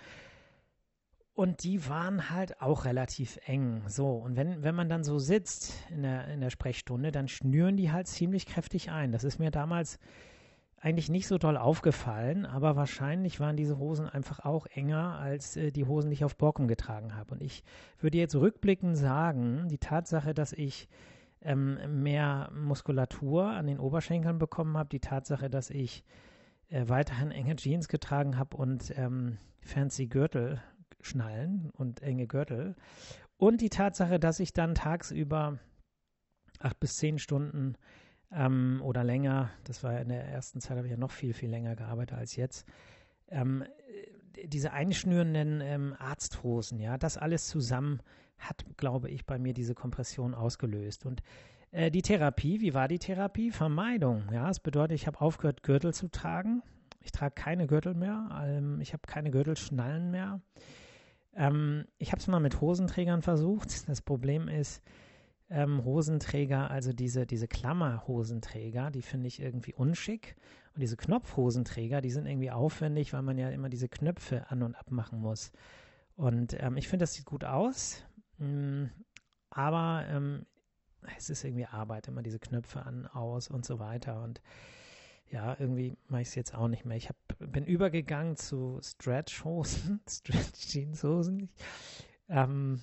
Und 1.35 1.64
die 1.64 1.88
waren 1.88 2.31
halt 2.31 2.61
auch 2.61 2.85
relativ 2.85 3.40
eng. 3.47 3.83
So, 3.88 4.12
und 4.12 4.37
wenn, 4.37 4.62
wenn 4.62 4.75
man 4.77 4.88
dann 4.88 5.03
so 5.03 5.19
sitzt 5.19 5.75
in 5.90 6.03
der, 6.03 6.29
in 6.29 6.40
der 6.40 6.51
Sprechstunde, 6.51 7.11
dann 7.11 7.27
schnüren 7.27 7.77
die 7.77 7.90
halt 7.90 8.07
ziemlich 8.07 8.47
kräftig 8.47 8.93
ein. 8.93 9.11
Das 9.11 9.25
ist 9.25 9.40
mir 9.40 9.51
damals 9.51 9.99
eigentlich 10.85 11.09
nicht 11.09 11.27
so 11.27 11.38
doll 11.38 11.57
aufgefallen, 11.57 12.44
aber 12.44 12.77
wahrscheinlich 12.77 13.40
waren 13.40 13.57
diese 13.57 13.79
Hosen 13.79 14.07
einfach 14.07 14.40
auch 14.40 14.66
enger 14.66 15.18
als 15.18 15.57
äh, 15.57 15.73
die 15.73 15.87
Hosen, 15.87 16.11
die 16.11 16.14
ich 16.14 16.25
auf 16.27 16.37
Borkum 16.37 16.68
getragen 16.68 17.16
habe. 17.16 17.33
Und 17.33 17.42
ich 17.42 17.64
würde 18.01 18.18
jetzt 18.18 18.37
rückblickend 18.37 18.94
sagen, 18.94 19.66
die 19.68 19.79
Tatsache, 19.79 20.35
dass 20.35 20.53
ich 20.53 20.90
ähm, 21.40 22.03
mehr 22.03 22.51
Muskulatur 22.55 23.47
an 23.47 23.66
den 23.66 23.81
Oberschenkeln 23.81 24.38
bekommen 24.38 24.77
habe, 24.77 24.90
die 24.90 25.01
Tatsache, 25.01 25.49
dass 25.49 25.70
ich 25.70 26.05
äh, 26.68 26.87
weiterhin 26.87 27.31
enge 27.31 27.57
Jeans 27.57 27.88
getragen 27.88 28.37
habe 28.38 28.55
und 28.59 28.92
ähm, 28.99 29.38
fancy 29.62 30.07
Gürtel 30.07 30.61
schnallen 31.01 31.70
und 31.70 32.03
enge 32.03 32.27
Gürtel 32.27 32.77
und 33.38 33.62
die 33.62 33.70
Tatsache, 33.70 34.20
dass 34.20 34.38
ich 34.38 34.53
dann 34.53 34.75
tagsüber 34.75 35.59
acht 36.61 36.79
bis 36.79 36.99
zehn 36.99 37.18
Stunden 37.18 37.77
ähm, 38.35 38.81
oder 38.83 39.05
länger, 39.05 39.51
das 39.64 39.83
war 39.83 40.01
in 40.01 40.09
der 40.09 40.25
ersten 40.27 40.61
Zeit, 40.61 40.77
habe 40.77 40.87
ich 40.87 40.92
ja 40.92 40.99
noch 40.99 41.12
viel, 41.12 41.33
viel 41.33 41.51
länger 41.51 41.77
gearbeitet 41.77 42.18
als 42.18 42.37
jetzt, 42.37 42.66
ähm, 43.29 43.64
diese 44.44 44.73
einschnürenden 44.73 45.61
ähm, 45.61 45.94
Arzthosen, 45.99 46.81
ja, 46.81 46.99
das 46.99 47.16
alles 47.16 47.47
zusammen 47.49 48.01
hat, 48.38 48.64
glaube 48.77 49.09
ich, 49.09 49.25
bei 49.25 49.38
mir 49.38 49.55
diese 49.55 49.75
Kompression 49.75 50.35
ausgelöst. 50.35 51.07
Und 51.07 51.23
Äh, 51.70 51.90
die 51.90 52.03
Therapie, 52.03 52.61
wie 52.61 52.73
war 52.73 52.87
die 52.87 53.01
Therapie? 53.01 53.51
Vermeidung. 53.51 54.25
Ja, 54.33 54.49
es 54.49 54.61
bedeutet, 54.61 54.94
ich 54.94 55.09
habe 55.09 55.20
aufgehört, 55.20 55.64
Gürtel 55.64 55.92
zu 55.92 56.09
tragen. 56.09 56.62
Ich 57.01 57.11
trage 57.11 57.35
keine 57.35 57.66
Gürtel 57.66 57.94
mehr. 57.94 58.29
Ähm, 58.44 58.81
ich 58.81 58.92
habe 58.92 59.03
keine 59.09 59.33
Gürtelschnallen 59.33 60.12
mehr. 60.12 60.40
Ähm, 61.35 61.87
ich 61.99 62.12
habe 62.12 62.20
es 62.20 62.29
mal 62.29 62.38
mit 62.38 62.61
Hosenträgern 62.61 63.23
versucht. 63.23 63.88
Das 63.88 64.03
Problem 64.03 64.47
ist, 64.47 64.85
ähm, 65.55 65.85
Hosenträger, 65.85 66.71
also 66.71 66.93
diese, 66.93 67.27
diese 67.27 67.47
Klammerhosenträger, 67.47 68.90
die 68.90 69.03
finde 69.03 69.29
ich 69.29 69.40
irgendwie 69.40 69.73
unschick. 69.73 70.35
Und 70.75 70.81
diese 70.81 70.97
Knopfhosenträger, 70.97 72.01
die 72.01 72.11
sind 72.11 72.27
irgendwie 72.27 72.51
aufwendig, 72.51 73.12
weil 73.12 73.23
man 73.23 73.38
ja 73.38 73.51
immer 73.51 73.69
diese 73.69 73.88
Knöpfe 73.88 74.51
an- 74.51 74.64
und 74.64 74.75
abmachen 74.75 75.21
muss. 75.21 75.53
Und 76.17 76.61
ähm, 76.61 76.77
ich 76.77 76.88
finde, 76.88 77.05
das 77.05 77.14
sieht 77.14 77.27
gut 77.27 77.45
aus. 77.45 78.03
Mh, 78.38 78.47
mm, 78.49 78.90
aber 79.51 80.05
ähm, 80.09 80.47
es 81.17 81.31
ist 81.31 81.45
irgendwie 81.45 81.67
Arbeit, 81.67 82.09
immer 82.09 82.23
diese 82.23 82.40
Knöpfe 82.40 82.85
an, 82.85 83.07
aus 83.07 83.49
und 83.49 83.64
so 83.64 83.79
weiter. 83.79 84.23
Und 84.23 84.43
ja, 85.31 85.57
irgendwie 85.57 85.97
mache 86.09 86.23
ich 86.23 86.29
es 86.29 86.35
jetzt 86.35 86.55
auch 86.57 86.67
nicht 86.67 86.85
mehr. 86.85 86.97
Ich 86.97 87.09
hab, 87.09 87.17
bin 87.38 87.64
übergegangen 87.64 88.37
zu 88.37 88.81
Stretch-Hosen, 88.83 90.01
Stretch-Jeans-Hosen 90.09 91.49
ähm, 92.29 92.81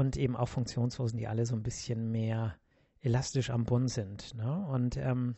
und 0.00 0.16
eben 0.16 0.34
auch 0.34 0.48
Funktionshosen, 0.48 1.18
die 1.18 1.28
alle 1.28 1.44
so 1.44 1.54
ein 1.54 1.62
bisschen 1.62 2.10
mehr 2.10 2.56
elastisch 3.02 3.50
am 3.50 3.64
Bund 3.64 3.90
sind. 3.90 4.34
Ne? 4.34 4.66
Und 4.66 4.96
ähm, 4.96 5.36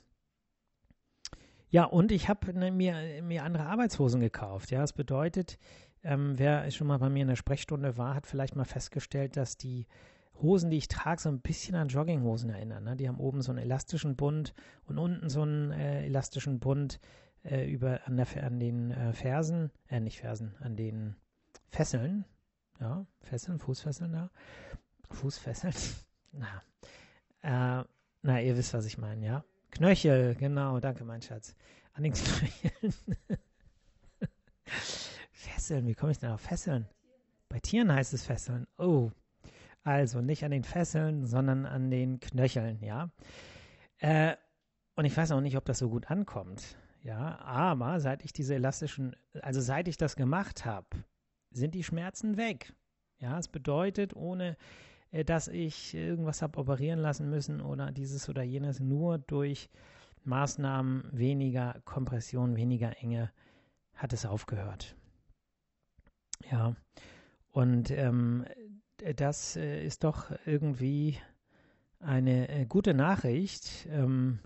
ja, 1.68 1.84
und 1.84 2.12
ich 2.12 2.28
habe 2.28 2.56
ne, 2.56 2.70
mir, 2.70 3.22
mir 3.22 3.42
andere 3.42 3.66
Arbeitshosen 3.66 4.20
gekauft. 4.20 4.70
Ja, 4.70 4.80
das 4.80 4.92
bedeutet, 4.92 5.58
ähm, 6.04 6.38
wer 6.38 6.70
schon 6.70 6.86
mal 6.86 6.98
bei 6.98 7.08
mir 7.08 7.22
in 7.22 7.28
der 7.28 7.36
Sprechstunde 7.36 7.96
war, 7.96 8.14
hat 8.14 8.26
vielleicht 8.26 8.54
mal 8.54 8.64
festgestellt, 8.64 9.36
dass 9.36 9.56
die 9.56 9.86
Hosen, 10.40 10.70
die 10.70 10.76
ich 10.76 10.88
trage, 10.88 11.20
so 11.20 11.28
ein 11.28 11.40
bisschen 11.40 11.74
an 11.74 11.88
Jogginghosen 11.88 12.50
erinnern. 12.50 12.84
Ne? 12.84 12.96
Die 12.96 13.08
haben 13.08 13.20
oben 13.20 13.42
so 13.42 13.50
einen 13.50 13.62
elastischen 13.62 14.16
Bund 14.16 14.54
und 14.84 14.98
unten 14.98 15.28
so 15.28 15.42
einen 15.42 15.72
äh, 15.72 16.04
elastischen 16.04 16.60
Bund 16.60 17.00
äh, 17.44 17.68
über 17.68 18.00
an, 18.06 18.16
der, 18.16 18.44
an 18.44 18.60
den 18.60 18.92
äh, 18.92 19.12
Fersen, 19.12 19.72
äh, 19.88 19.98
nicht 19.98 20.20
Fersen, 20.20 20.54
an 20.60 20.76
den 20.76 21.16
Fesseln. 21.68 22.24
Ja, 22.80 23.06
Fesseln, 23.20 23.58
Fußfesseln 23.58 24.12
da. 24.12 24.30
Fußfesseln. 25.10 25.74
na. 26.32 26.62
Äh, 27.42 27.84
na, 28.22 28.40
ihr 28.40 28.56
wisst, 28.56 28.74
was 28.74 28.86
ich 28.86 28.98
meine, 28.98 29.26
ja. 29.26 29.44
Knöchel, 29.70 30.34
genau, 30.34 30.80
danke, 30.80 31.04
mein 31.04 31.22
Schatz. 31.22 31.54
An 31.94 32.04
den 32.04 32.12
Knöcheln. 32.14 32.94
Fesseln, 35.32 35.86
wie 35.86 35.94
komme 35.94 36.12
ich 36.12 36.18
denn 36.18 36.30
auf 36.30 36.40
Fesseln? 36.40 36.88
Bei 37.48 37.58
Tieren 37.58 37.92
heißt 37.92 38.14
es 38.14 38.24
Fesseln. 38.24 38.66
Oh, 38.78 39.10
also 39.84 40.20
nicht 40.20 40.44
an 40.44 40.52
den 40.52 40.64
Fesseln, 40.64 41.26
sondern 41.26 41.66
an 41.66 41.90
den 41.90 42.20
Knöcheln, 42.20 42.82
ja. 42.82 43.10
Äh, 43.98 44.36
und 44.94 45.04
ich 45.04 45.16
weiß 45.16 45.32
auch 45.32 45.40
nicht, 45.40 45.56
ob 45.56 45.64
das 45.64 45.78
so 45.78 45.88
gut 45.88 46.10
ankommt, 46.10 46.76
ja. 47.02 47.38
Aber 47.40 48.00
seit 48.00 48.24
ich 48.24 48.32
diese 48.32 48.54
elastischen, 48.54 49.16
also 49.40 49.60
seit 49.60 49.88
ich 49.88 49.96
das 49.96 50.16
gemacht 50.16 50.64
habe, 50.64 50.86
sind 51.52 51.74
die 51.74 51.84
Schmerzen 51.84 52.36
weg. 52.36 52.72
Ja, 53.18 53.38
es 53.38 53.48
bedeutet, 53.48 54.16
ohne 54.16 54.56
äh, 55.10 55.24
dass 55.24 55.48
ich 55.48 55.94
irgendwas 55.94 56.42
habe 56.42 56.58
operieren 56.58 56.98
lassen 56.98 57.30
müssen 57.30 57.60
oder 57.60 57.92
dieses 57.92 58.28
oder 58.28 58.42
jenes, 58.42 58.80
nur 58.80 59.18
durch 59.18 59.70
Maßnahmen 60.24 61.08
weniger 61.12 61.80
Kompression, 61.84 62.56
weniger 62.56 62.96
Enge 63.02 63.30
hat 63.94 64.12
es 64.12 64.26
aufgehört. 64.26 64.96
Ja, 66.50 66.74
und 67.50 67.90
ähm, 67.90 68.44
äh, 69.00 69.14
das 69.14 69.56
äh, 69.56 69.84
ist 69.84 70.04
doch 70.04 70.32
irgendwie 70.46 71.18
eine 72.00 72.48
äh, 72.48 72.66
gute 72.66 72.94
Nachricht 72.94 73.86
ähm, 73.90 74.40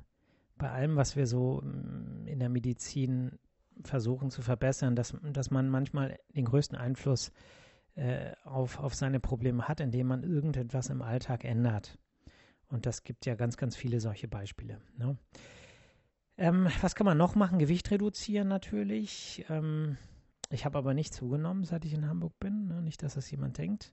bei 0.58 0.70
allem, 0.70 0.96
was 0.96 1.16
wir 1.16 1.26
so 1.26 1.62
mm, 1.62 2.26
in 2.26 2.38
der 2.38 2.48
Medizin 2.48 3.38
versuchen 3.82 4.30
zu 4.30 4.42
verbessern, 4.42 4.96
dass, 4.96 5.16
dass 5.32 5.50
man 5.50 5.68
manchmal 5.68 6.18
den 6.34 6.44
größten 6.44 6.78
Einfluss 6.78 7.32
äh, 7.94 8.32
auf, 8.44 8.78
auf 8.78 8.94
seine 8.94 9.20
Probleme 9.20 9.68
hat, 9.68 9.80
indem 9.80 10.08
man 10.08 10.22
irgendetwas 10.22 10.90
im 10.90 11.02
Alltag 11.02 11.44
ändert. 11.44 11.98
Und 12.68 12.86
das 12.86 13.04
gibt 13.04 13.26
ja 13.26 13.34
ganz, 13.34 13.56
ganz 13.56 13.76
viele 13.76 14.00
solche 14.00 14.28
Beispiele. 14.28 14.80
Ne? 14.96 15.16
Ähm, 16.36 16.68
was 16.80 16.94
kann 16.94 17.04
man 17.06 17.18
noch 17.18 17.34
machen? 17.34 17.58
Gewicht 17.58 17.90
reduzieren 17.90 18.48
natürlich. 18.48 19.44
Ähm, 19.48 19.96
ich 20.50 20.64
habe 20.64 20.78
aber 20.78 20.94
nicht 20.94 21.14
zugenommen, 21.14 21.64
seit 21.64 21.84
ich 21.84 21.94
in 21.94 22.08
Hamburg 22.08 22.38
bin. 22.38 22.68
Ne? 22.68 22.82
Nicht, 22.82 23.02
dass 23.02 23.14
das 23.14 23.30
jemand 23.30 23.58
denkt. 23.58 23.92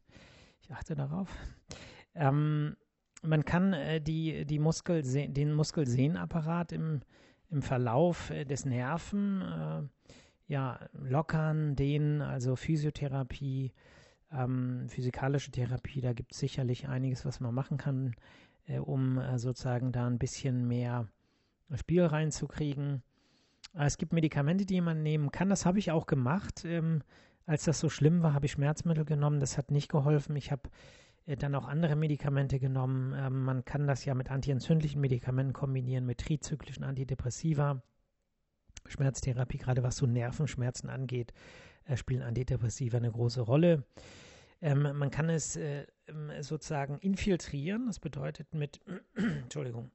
Ich 0.61 0.71
achte 0.71 0.95
darauf. 0.95 1.29
Ähm, 2.15 2.75
man 3.21 3.45
kann 3.45 3.73
äh, 3.73 4.01
die, 4.01 4.45
die 4.45 4.59
Muskel 4.59 5.01
den 5.01 5.53
Muskelsehnapparat 5.53 6.73
im, 6.73 7.01
im 7.53 7.61
Verlauf 7.61 8.29
äh, 8.31 8.45
des 8.45 8.65
Nerven 8.65 9.41
äh, 9.41 9.83
ja, 10.47 10.79
lockern, 10.93 11.75
dehnen, 11.75 12.21
also 12.21 12.55
Physiotherapie, 12.55 13.71
ähm, 14.31 14.85
physikalische 14.89 15.51
Therapie, 15.51 16.01
da 16.01 16.13
gibt 16.13 16.33
es 16.33 16.39
sicherlich 16.39 16.87
einiges, 16.87 17.25
was 17.25 17.39
man 17.39 17.53
machen 17.53 17.77
kann, 17.77 18.15
äh, 18.67 18.79
um 18.79 19.19
äh, 19.19 19.37
sozusagen 19.37 19.91
da 19.91 20.07
ein 20.07 20.19
bisschen 20.19 20.67
mehr 20.67 21.07
Spiel 21.75 22.03
reinzukriegen. 22.03 23.03
Äh, 23.73 23.85
es 23.85 23.97
gibt 23.97 24.13
Medikamente, 24.13 24.65
die 24.65 24.81
man 24.81 25.03
nehmen 25.03 25.31
kann. 25.31 25.49
Das 25.49 25.65
habe 25.65 25.79
ich 25.79 25.91
auch 25.91 26.07
gemacht. 26.07 26.65
Ähm, 26.65 27.03
als 27.45 27.65
das 27.65 27.79
so 27.79 27.89
schlimm 27.89 28.23
war, 28.23 28.33
habe 28.33 28.45
ich 28.45 28.53
Schmerzmittel 28.53 29.05
genommen. 29.05 29.39
Das 29.39 29.57
hat 29.57 29.71
nicht 29.71 29.89
geholfen. 29.89 30.35
Ich 30.35 30.51
habe 30.51 30.69
dann 31.25 31.55
auch 31.55 31.67
andere 31.67 31.95
Medikamente 31.95 32.59
genommen. 32.59 33.13
Ähm, 33.17 33.43
man 33.43 33.65
kann 33.65 33.88
das 33.88 34.05
ja 34.05 34.13
mit 34.13 34.29
antientzündlichen 34.29 34.99
Medikamenten 34.99 35.53
kombinieren, 35.53 36.05
mit 36.05 36.19
trizyklischen 36.19 36.83
Antidepressiva. 36.83 37.81
Schmerztherapie, 38.86 39.57
gerade 39.57 39.83
was 39.83 39.97
so 39.97 40.05
Nervenschmerzen 40.05 40.89
angeht, 40.89 41.33
äh, 41.86 41.95
spielen 41.95 42.21
Antidepressiva 42.21 42.97
eine 42.97 43.12
große 43.12 43.41
Rolle. 43.41 43.86
Ähm, 44.62 44.81
man 44.81 45.12
kann 45.12 45.29
es 45.29 45.55
äh, 45.55 45.86
ähm, 46.07 46.31
sozusagen 46.41 46.97
infiltrieren. 46.99 47.88
Das 47.88 47.99
bedeutet 47.99 48.53
mit, 48.53 48.81
Entschuldigung, 49.15 49.91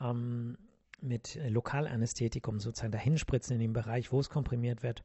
ähm, 0.00 0.58
mit 1.00 1.38
Lokalanästhetikum 1.48 2.60
sozusagen 2.60 2.92
dahinspritzen 2.92 3.54
in 3.54 3.60
den 3.60 3.72
Bereich, 3.72 4.12
wo 4.12 4.20
es 4.20 4.30
komprimiert 4.30 4.82
wird, 4.82 5.02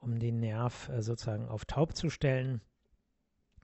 um 0.00 0.18
den 0.18 0.40
Nerv 0.40 0.88
äh, 0.88 1.02
sozusagen 1.02 1.48
auf 1.48 1.64
taub 1.64 1.94
zu 1.94 2.10
stellen. 2.10 2.60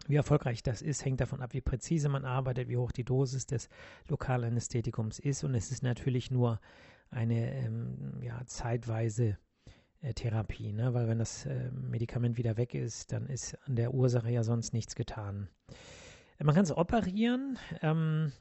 Wie 0.06 0.16
erfolgreich 0.16 0.62
das 0.62 0.82
ist, 0.82 1.04
hängt 1.04 1.20
davon 1.20 1.40
ab, 1.40 1.54
wie 1.54 1.60
präzise 1.60 2.08
man 2.08 2.24
arbeitet, 2.24 2.68
wie 2.68 2.76
hoch 2.76 2.92
die 2.92 3.04
Dosis 3.04 3.46
des 3.46 3.68
Lokalanästhetikums 4.08 5.18
ist. 5.18 5.42
Und 5.42 5.54
es 5.54 5.72
ist 5.72 5.82
natürlich 5.82 6.30
nur 6.30 6.60
eine 7.10 7.52
ähm, 7.54 8.20
ja, 8.22 8.42
zeitweise 8.46 9.38
äh, 10.02 10.12
Therapie, 10.12 10.72
ne? 10.72 10.94
weil 10.94 11.08
wenn 11.08 11.18
das 11.18 11.46
äh, 11.46 11.70
Medikament 11.72 12.36
wieder 12.36 12.56
weg 12.56 12.74
ist, 12.74 13.12
dann 13.12 13.26
ist 13.26 13.56
an 13.66 13.76
der 13.76 13.94
Ursache 13.94 14.30
ja 14.30 14.44
sonst 14.44 14.72
nichts 14.72 14.94
getan. 14.94 15.48
Man 16.38 16.54
kann 16.54 16.64
es 16.64 16.76
operieren. 16.76 17.58
Ähm, 17.80 18.32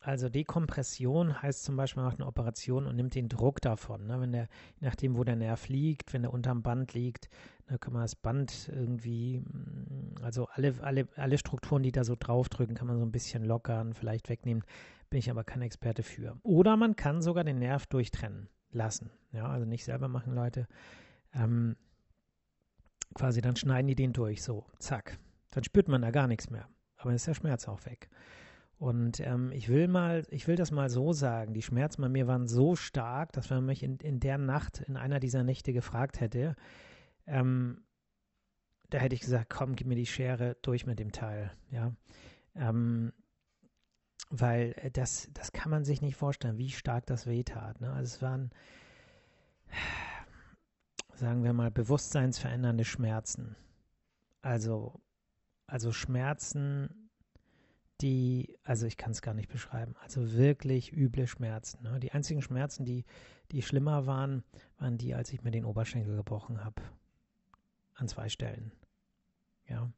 also 0.00 0.28
Dekompression 0.28 1.42
heißt 1.42 1.64
zum 1.64 1.76
Beispiel, 1.76 2.02
man 2.02 2.10
macht 2.10 2.20
eine 2.20 2.28
Operation 2.28 2.86
und 2.86 2.96
nimmt 2.96 3.14
den 3.14 3.28
Druck 3.28 3.60
davon. 3.60 4.06
Ne? 4.06 4.20
Wenn 4.20 4.32
der, 4.32 4.48
je 4.80 4.86
nachdem, 4.86 5.16
wo 5.16 5.24
der 5.24 5.36
Nerv 5.36 5.68
liegt, 5.68 6.12
wenn 6.12 6.22
der 6.22 6.32
unterm 6.32 6.62
Band 6.62 6.94
liegt, 6.94 7.28
dann 7.66 7.74
ne, 7.74 7.78
kann 7.78 7.92
man 7.92 8.02
das 8.02 8.14
Band 8.14 8.70
irgendwie, 8.72 9.40
mm, 9.40 10.22
also 10.22 10.46
alle, 10.52 10.74
alle, 10.82 11.08
alle 11.16 11.36
Strukturen, 11.36 11.82
die 11.82 11.92
da 11.92 12.04
so 12.04 12.14
draufdrücken, 12.18 12.76
kann 12.76 12.86
man 12.86 12.98
so 12.98 13.04
ein 13.04 13.12
bisschen 13.12 13.44
lockern, 13.44 13.92
vielleicht 13.92 14.28
wegnehmen. 14.28 14.62
Bin 15.10 15.18
ich 15.18 15.30
aber 15.30 15.42
kein 15.42 15.62
Experte 15.62 16.02
für. 16.02 16.38
Oder 16.42 16.76
man 16.76 16.94
kann 16.94 17.20
sogar 17.20 17.44
den 17.44 17.58
Nerv 17.58 17.86
durchtrennen 17.86 18.48
lassen. 18.70 19.10
Ja, 19.32 19.48
also 19.48 19.66
nicht 19.66 19.84
selber 19.84 20.08
machen, 20.08 20.34
Leute. 20.34 20.68
Ähm, 21.34 21.76
quasi 23.14 23.40
dann 23.40 23.56
schneiden 23.56 23.88
die 23.88 23.94
den 23.94 24.12
durch, 24.12 24.42
so, 24.42 24.66
zack. 24.78 25.18
Dann 25.50 25.64
spürt 25.64 25.88
man 25.88 26.02
da 26.02 26.10
gar 26.10 26.28
nichts 26.28 26.50
mehr. 26.50 26.68
Aber 26.96 27.10
dann 27.10 27.16
ist 27.16 27.26
der 27.26 27.34
Schmerz 27.34 27.68
auch 27.68 27.84
weg. 27.86 28.08
Und 28.78 29.18
ähm, 29.20 29.50
ich 29.52 29.68
will 29.68 29.88
mal, 29.88 30.24
ich 30.30 30.46
will 30.46 30.54
das 30.54 30.70
mal 30.70 30.88
so 30.88 31.12
sagen, 31.12 31.52
die 31.52 31.62
Schmerzen 31.62 32.00
bei 32.00 32.08
mir 32.08 32.28
waren 32.28 32.46
so 32.46 32.76
stark, 32.76 33.32
dass 33.32 33.50
wenn 33.50 33.58
man 33.58 33.66
mich 33.66 33.82
in, 33.82 33.96
in 33.98 34.20
der 34.20 34.38
Nacht, 34.38 34.80
in 34.80 34.96
einer 34.96 35.18
dieser 35.18 35.42
Nächte 35.42 35.72
gefragt 35.72 36.20
hätte, 36.20 36.54
ähm, 37.26 37.84
da 38.90 38.98
hätte 38.98 39.16
ich 39.16 39.20
gesagt, 39.20 39.50
komm, 39.50 39.74
gib 39.74 39.88
mir 39.88 39.96
die 39.96 40.06
Schere 40.06 40.56
durch 40.62 40.86
mit 40.86 41.00
dem 41.00 41.10
Teil, 41.10 41.52
ja. 41.70 41.92
Ähm, 42.54 43.12
weil 44.30 44.74
äh, 44.76 44.90
das, 44.92 45.28
das 45.32 45.52
kann 45.52 45.70
man 45.70 45.84
sich 45.84 46.00
nicht 46.00 46.16
vorstellen, 46.16 46.58
wie 46.58 46.70
stark 46.70 47.06
das 47.06 47.26
wehtat. 47.26 47.80
Ne? 47.80 47.92
Also 47.92 48.14
es 48.14 48.22
waren, 48.22 48.50
sagen 51.14 51.42
wir 51.42 51.52
mal, 51.52 51.72
bewusstseinsverändernde 51.72 52.84
Schmerzen. 52.84 53.56
Also, 54.40 55.00
also 55.66 55.92
Schmerzen, 55.92 57.07
die, 58.00 58.56
also 58.64 58.86
ich 58.86 58.96
kann 58.96 59.10
es 59.10 59.22
gar 59.22 59.34
nicht 59.34 59.48
beschreiben, 59.48 59.94
also 60.02 60.32
wirklich 60.32 60.92
üble 60.92 61.26
Schmerzen. 61.26 61.82
Ne? 61.82 61.98
Die 62.00 62.12
einzigen 62.12 62.42
Schmerzen, 62.42 62.84
die, 62.84 63.04
die 63.50 63.62
schlimmer 63.62 64.06
waren, 64.06 64.44
waren 64.78 64.98
die, 64.98 65.14
als 65.14 65.32
ich 65.32 65.42
mir 65.42 65.50
den 65.50 65.64
Oberschenkel 65.64 66.16
gebrochen 66.16 66.64
habe. 66.64 66.82
An 67.94 68.08
zwei 68.08 68.28
Stellen. 68.28 68.72
Ja. 69.66 69.90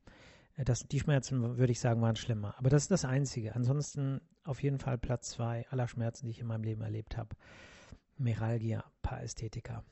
Äh, 0.57 0.65
das, 0.65 0.87
die 0.87 1.01
Schmerzen, 1.01 1.59
würde 1.59 1.73
ich 1.73 1.81
sagen, 1.81 2.01
waren 2.01 2.17
schlimmer. 2.17 2.55
Aber 2.59 2.71
das 2.71 2.83
ist 2.83 2.91
das 2.91 3.05
Einzige. 3.05 3.55
Ansonsten 3.55 4.21
auf 4.45 4.63
jeden 4.63 4.79
Fall 4.79 4.99
Platz 4.99 5.31
zwei 5.31 5.67
aller 5.69 5.89
Schmerzen, 5.89 6.27
die 6.27 6.31
ich 6.31 6.41
in 6.41 6.47
meinem 6.47 6.65
Leben 6.65 6.83
erlebt 6.83 7.17
habe. 7.17 7.37
Meralgia 8.17 8.85
Parästhetica. 9.03 9.85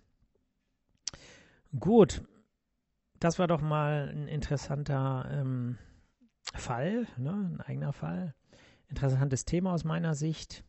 Gut, 1.79 2.23
das 3.21 3.38
war 3.38 3.47
doch 3.47 3.61
mal 3.61 4.09
ein 4.09 4.29
interessanter 4.29 5.29
ähm, 5.31 5.79
Fall, 6.55 7.07
ne? 7.17 7.33
ein 7.33 7.61
eigener 7.61 7.93
Fall. 7.93 8.35
Interessantes 8.89 9.45
Thema 9.45 9.73
aus 9.73 9.85
meiner 9.85 10.15
Sicht. 10.15 10.65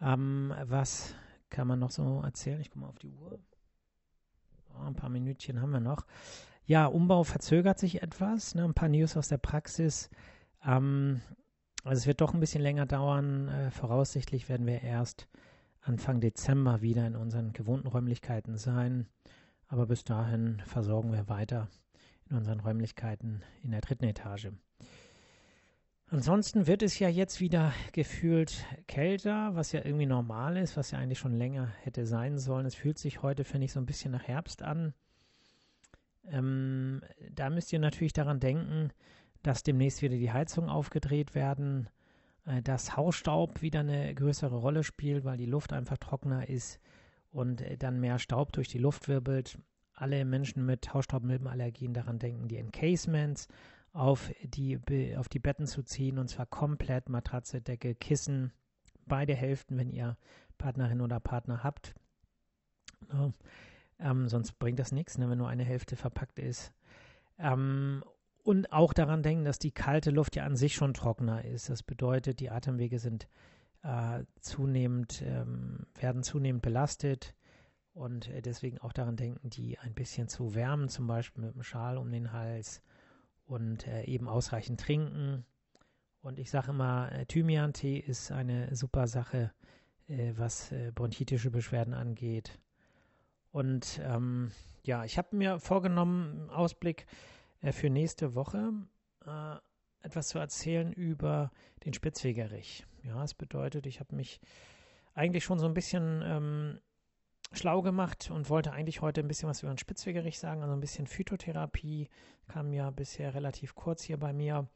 Ähm, 0.00 0.52
was 0.64 1.14
kann 1.50 1.68
man 1.68 1.78
noch 1.78 1.90
so 1.90 2.20
erzählen? 2.22 2.60
Ich 2.60 2.70
gucke 2.70 2.80
mal 2.80 2.88
auf 2.88 2.98
die 2.98 3.10
Uhr. 3.10 3.38
Oh, 4.74 4.82
ein 4.82 4.94
paar 4.94 5.10
Minütchen 5.10 5.60
haben 5.60 5.72
wir 5.72 5.80
noch. 5.80 6.06
Ja, 6.64 6.86
Umbau 6.86 7.24
verzögert 7.24 7.78
sich 7.78 8.02
etwas. 8.02 8.54
Ne? 8.54 8.64
Ein 8.64 8.74
paar 8.74 8.88
News 8.88 9.16
aus 9.16 9.28
der 9.28 9.38
Praxis. 9.38 10.10
Ähm, 10.64 11.20
also 11.84 12.00
es 12.00 12.06
wird 12.06 12.20
doch 12.20 12.34
ein 12.34 12.40
bisschen 12.40 12.62
länger 12.62 12.86
dauern. 12.86 13.48
Äh, 13.48 13.70
voraussichtlich 13.70 14.48
werden 14.48 14.66
wir 14.66 14.82
erst 14.82 15.28
Anfang 15.80 16.20
Dezember 16.20 16.82
wieder 16.82 17.06
in 17.06 17.16
unseren 17.16 17.52
gewohnten 17.52 17.88
Räumlichkeiten 17.88 18.56
sein. 18.56 19.06
Aber 19.68 19.86
bis 19.86 20.04
dahin 20.04 20.60
versorgen 20.66 21.12
wir 21.12 21.28
weiter 21.28 21.68
in 22.28 22.36
unseren 22.36 22.60
Räumlichkeiten 22.60 23.42
in 23.62 23.70
der 23.70 23.80
dritten 23.80 24.04
Etage. 24.04 24.48
Ansonsten 26.10 26.66
wird 26.66 26.82
es 26.82 26.98
ja 26.98 27.08
jetzt 27.08 27.38
wieder 27.40 27.74
gefühlt 27.92 28.64
kälter, 28.86 29.54
was 29.54 29.72
ja 29.72 29.84
irgendwie 29.84 30.06
normal 30.06 30.56
ist, 30.56 30.76
was 30.78 30.90
ja 30.90 30.98
eigentlich 30.98 31.18
schon 31.18 31.36
länger 31.36 31.68
hätte 31.82 32.06
sein 32.06 32.38
sollen. 32.38 32.64
Es 32.64 32.74
fühlt 32.74 32.98
sich 32.98 33.22
heute, 33.22 33.44
finde 33.44 33.66
ich, 33.66 33.72
so 33.72 33.80
ein 33.80 33.84
bisschen 33.84 34.12
nach 34.12 34.22
Herbst 34.22 34.62
an. 34.62 34.94
Ähm, 36.26 37.02
da 37.30 37.50
müsst 37.50 37.72
ihr 37.74 37.78
natürlich 37.78 38.14
daran 38.14 38.40
denken, 38.40 38.90
dass 39.42 39.62
demnächst 39.62 40.00
wieder 40.00 40.16
die 40.16 40.32
Heizungen 40.32 40.70
aufgedreht 40.70 41.34
werden, 41.34 41.90
äh, 42.46 42.62
dass 42.62 42.96
Hausstaub 42.96 43.60
wieder 43.60 43.80
eine 43.80 44.14
größere 44.14 44.56
Rolle 44.56 44.84
spielt, 44.84 45.24
weil 45.24 45.36
die 45.36 45.46
Luft 45.46 45.74
einfach 45.74 45.98
trockener 45.98 46.48
ist 46.48 46.80
und 47.30 47.60
äh, 47.60 47.76
dann 47.76 48.00
mehr 48.00 48.18
Staub 48.18 48.52
durch 48.52 48.68
die 48.68 48.78
Luft 48.78 49.08
wirbelt. 49.08 49.58
Alle 49.92 50.24
Menschen 50.24 50.64
mit 50.64 50.94
Hausstaubmilbenallergien 50.94 51.92
daran 51.92 52.18
denken, 52.18 52.48
die 52.48 52.56
Encasements 52.56 53.48
auf 53.92 54.30
die, 54.42 54.78
auf 55.16 55.28
die 55.28 55.38
Betten 55.38 55.66
zu 55.66 55.82
ziehen 55.82 56.18
und 56.18 56.28
zwar 56.28 56.46
komplett 56.46 57.08
Matratze, 57.08 57.60
Decke, 57.60 57.94
Kissen, 57.94 58.52
beide 59.06 59.34
Hälften, 59.34 59.76
wenn 59.78 59.90
ihr 59.90 60.16
Partnerin 60.58 61.00
oder 61.00 61.20
Partner 61.20 61.64
habt. 61.64 61.94
Ja, 63.12 63.32
ähm, 64.00 64.28
sonst 64.28 64.58
bringt 64.58 64.78
das 64.78 64.92
nichts, 64.92 65.18
ne, 65.18 65.28
wenn 65.28 65.38
nur 65.38 65.48
eine 65.48 65.64
Hälfte 65.64 65.96
verpackt 65.96 66.38
ist. 66.38 66.72
Ähm, 67.38 68.02
und 68.44 68.72
auch 68.72 68.92
daran 68.92 69.22
denken, 69.22 69.44
dass 69.44 69.58
die 69.58 69.72
kalte 69.72 70.10
Luft 70.10 70.36
ja 70.36 70.44
an 70.44 70.56
sich 70.56 70.74
schon 70.74 70.94
trockener 70.94 71.44
ist. 71.44 71.68
Das 71.68 71.82
bedeutet, 71.82 72.40
die 72.40 72.50
Atemwege 72.50 72.98
sind 72.98 73.28
äh, 73.82 74.24
zunehmend, 74.40 75.22
ähm, 75.22 75.86
werden 75.98 76.22
zunehmend 76.22 76.62
belastet 76.62 77.34
und 77.92 78.28
äh, 78.28 78.42
deswegen 78.42 78.78
auch 78.78 78.92
daran 78.92 79.16
denken, 79.16 79.50
die 79.50 79.78
ein 79.78 79.94
bisschen 79.94 80.28
zu 80.28 80.54
wärmen, 80.54 80.88
zum 80.88 81.06
Beispiel 81.06 81.44
mit 81.44 81.54
einem 81.54 81.62
Schal 81.62 81.98
um 81.98 82.10
den 82.10 82.32
Hals 82.32 82.82
und 83.48 83.86
äh, 83.86 84.04
eben 84.04 84.28
ausreichend 84.28 84.80
trinken. 84.80 85.44
Und 86.20 86.38
ich 86.38 86.50
sage 86.50 86.70
immer, 86.70 87.10
äh, 87.12 87.26
Thymian-Tee 87.26 87.98
ist 87.98 88.30
eine 88.30 88.74
super 88.76 89.06
Sache, 89.06 89.52
äh, 90.06 90.32
was 90.36 90.70
äh, 90.70 90.92
bronchitische 90.94 91.50
Beschwerden 91.50 91.94
angeht. 91.94 92.58
Und 93.50 94.00
ähm, 94.04 94.52
ja, 94.84 95.04
ich 95.04 95.16
habe 95.18 95.34
mir 95.34 95.58
vorgenommen, 95.58 96.50
Ausblick 96.50 97.06
äh, 97.62 97.72
für 97.72 97.88
nächste 97.88 98.34
Woche 98.34 98.72
äh, 99.26 99.56
etwas 100.02 100.28
zu 100.28 100.38
erzählen 100.38 100.92
über 100.92 101.50
den 101.84 101.94
Spitzwegerich. 101.94 102.86
Ja, 103.02 103.20
das 103.20 103.34
bedeutet, 103.34 103.86
ich 103.86 104.00
habe 104.00 104.14
mich 104.14 104.40
eigentlich 105.14 105.44
schon 105.44 105.58
so 105.58 105.66
ein 105.66 105.74
bisschen 105.74 106.22
ähm, 106.24 106.80
schlau 107.58 107.82
gemacht 107.82 108.30
und 108.30 108.48
wollte 108.48 108.72
eigentlich 108.72 109.02
heute 109.02 109.20
ein 109.20 109.28
bisschen 109.28 109.48
was 109.48 109.62
über 109.62 109.72
den 109.72 109.78
Spitzwegerich 109.78 110.38
sagen, 110.38 110.62
also 110.62 110.72
ein 110.72 110.80
bisschen 110.80 111.06
Phytotherapie 111.06 112.08
kam 112.46 112.72
ja 112.72 112.90
bisher 112.90 113.34
relativ 113.34 113.74
kurz 113.74 114.02
hier 114.02 114.18
bei 114.18 114.32
mir. 114.32 114.68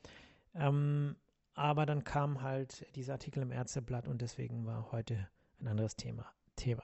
Ähm, 0.55 1.17
aber 1.55 1.87
dann 1.87 2.05
kam 2.05 2.43
halt 2.43 2.87
dieser 2.95 3.15
Artikel 3.15 3.43
im 3.43 3.51
Ärzteblatt 3.53 4.07
und 4.09 4.21
deswegen 4.23 4.67
war 4.67 4.93
heute 4.93 5.29
ein 5.61 5.69
anderes 5.69 5.97
Thema. 5.97 6.27
Thema. 6.57 6.83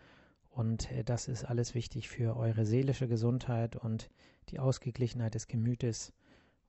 Und 0.49 0.91
äh, 0.91 1.03
das 1.03 1.27
ist 1.27 1.45
alles 1.45 1.73
wichtig 1.75 2.09
für 2.09 2.35
eure 2.35 2.65
seelische 2.65 3.07
Gesundheit 3.07 3.75
und 3.75 4.09
die 4.49 4.59
Ausgeglichenheit 4.59 5.35
des 5.35 5.47
Gemütes. 5.47 6.13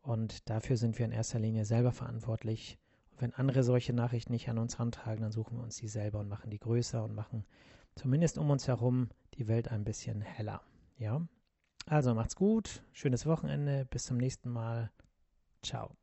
Und 0.02 0.48
dafür 0.48 0.76
sind 0.76 0.98
wir 0.98 1.06
in 1.06 1.12
erster 1.12 1.38
Linie 1.38 1.64
selber 1.64 1.92
verantwortlich. 1.92 2.78
Und 3.10 3.22
wenn 3.22 3.34
andere 3.34 3.62
solche 3.62 3.92
Nachrichten 3.92 4.32
nicht 4.32 4.48
an 4.48 4.58
uns 4.58 4.78
rantragen, 4.78 5.22
dann 5.22 5.32
suchen 5.32 5.56
wir 5.56 5.62
uns 5.62 5.76
die 5.76 5.88
selber 5.88 6.20
und 6.20 6.28
machen 6.28 6.50
die 6.50 6.58
größer 6.58 7.04
und 7.04 7.14
machen 7.14 7.44
zumindest 7.94 8.38
um 8.38 8.50
uns 8.50 8.68
herum 8.68 9.10
die 9.34 9.48
Welt 9.48 9.68
ein 9.68 9.84
bisschen 9.84 10.20
heller. 10.20 10.62
Ja? 10.98 11.26
Also 11.86 12.14
macht's 12.14 12.36
gut, 12.36 12.82
schönes 12.92 13.26
Wochenende, 13.26 13.86
bis 13.86 14.04
zum 14.04 14.16
nächsten 14.16 14.50
Mal. 14.50 14.90
Ciao. 15.62 15.96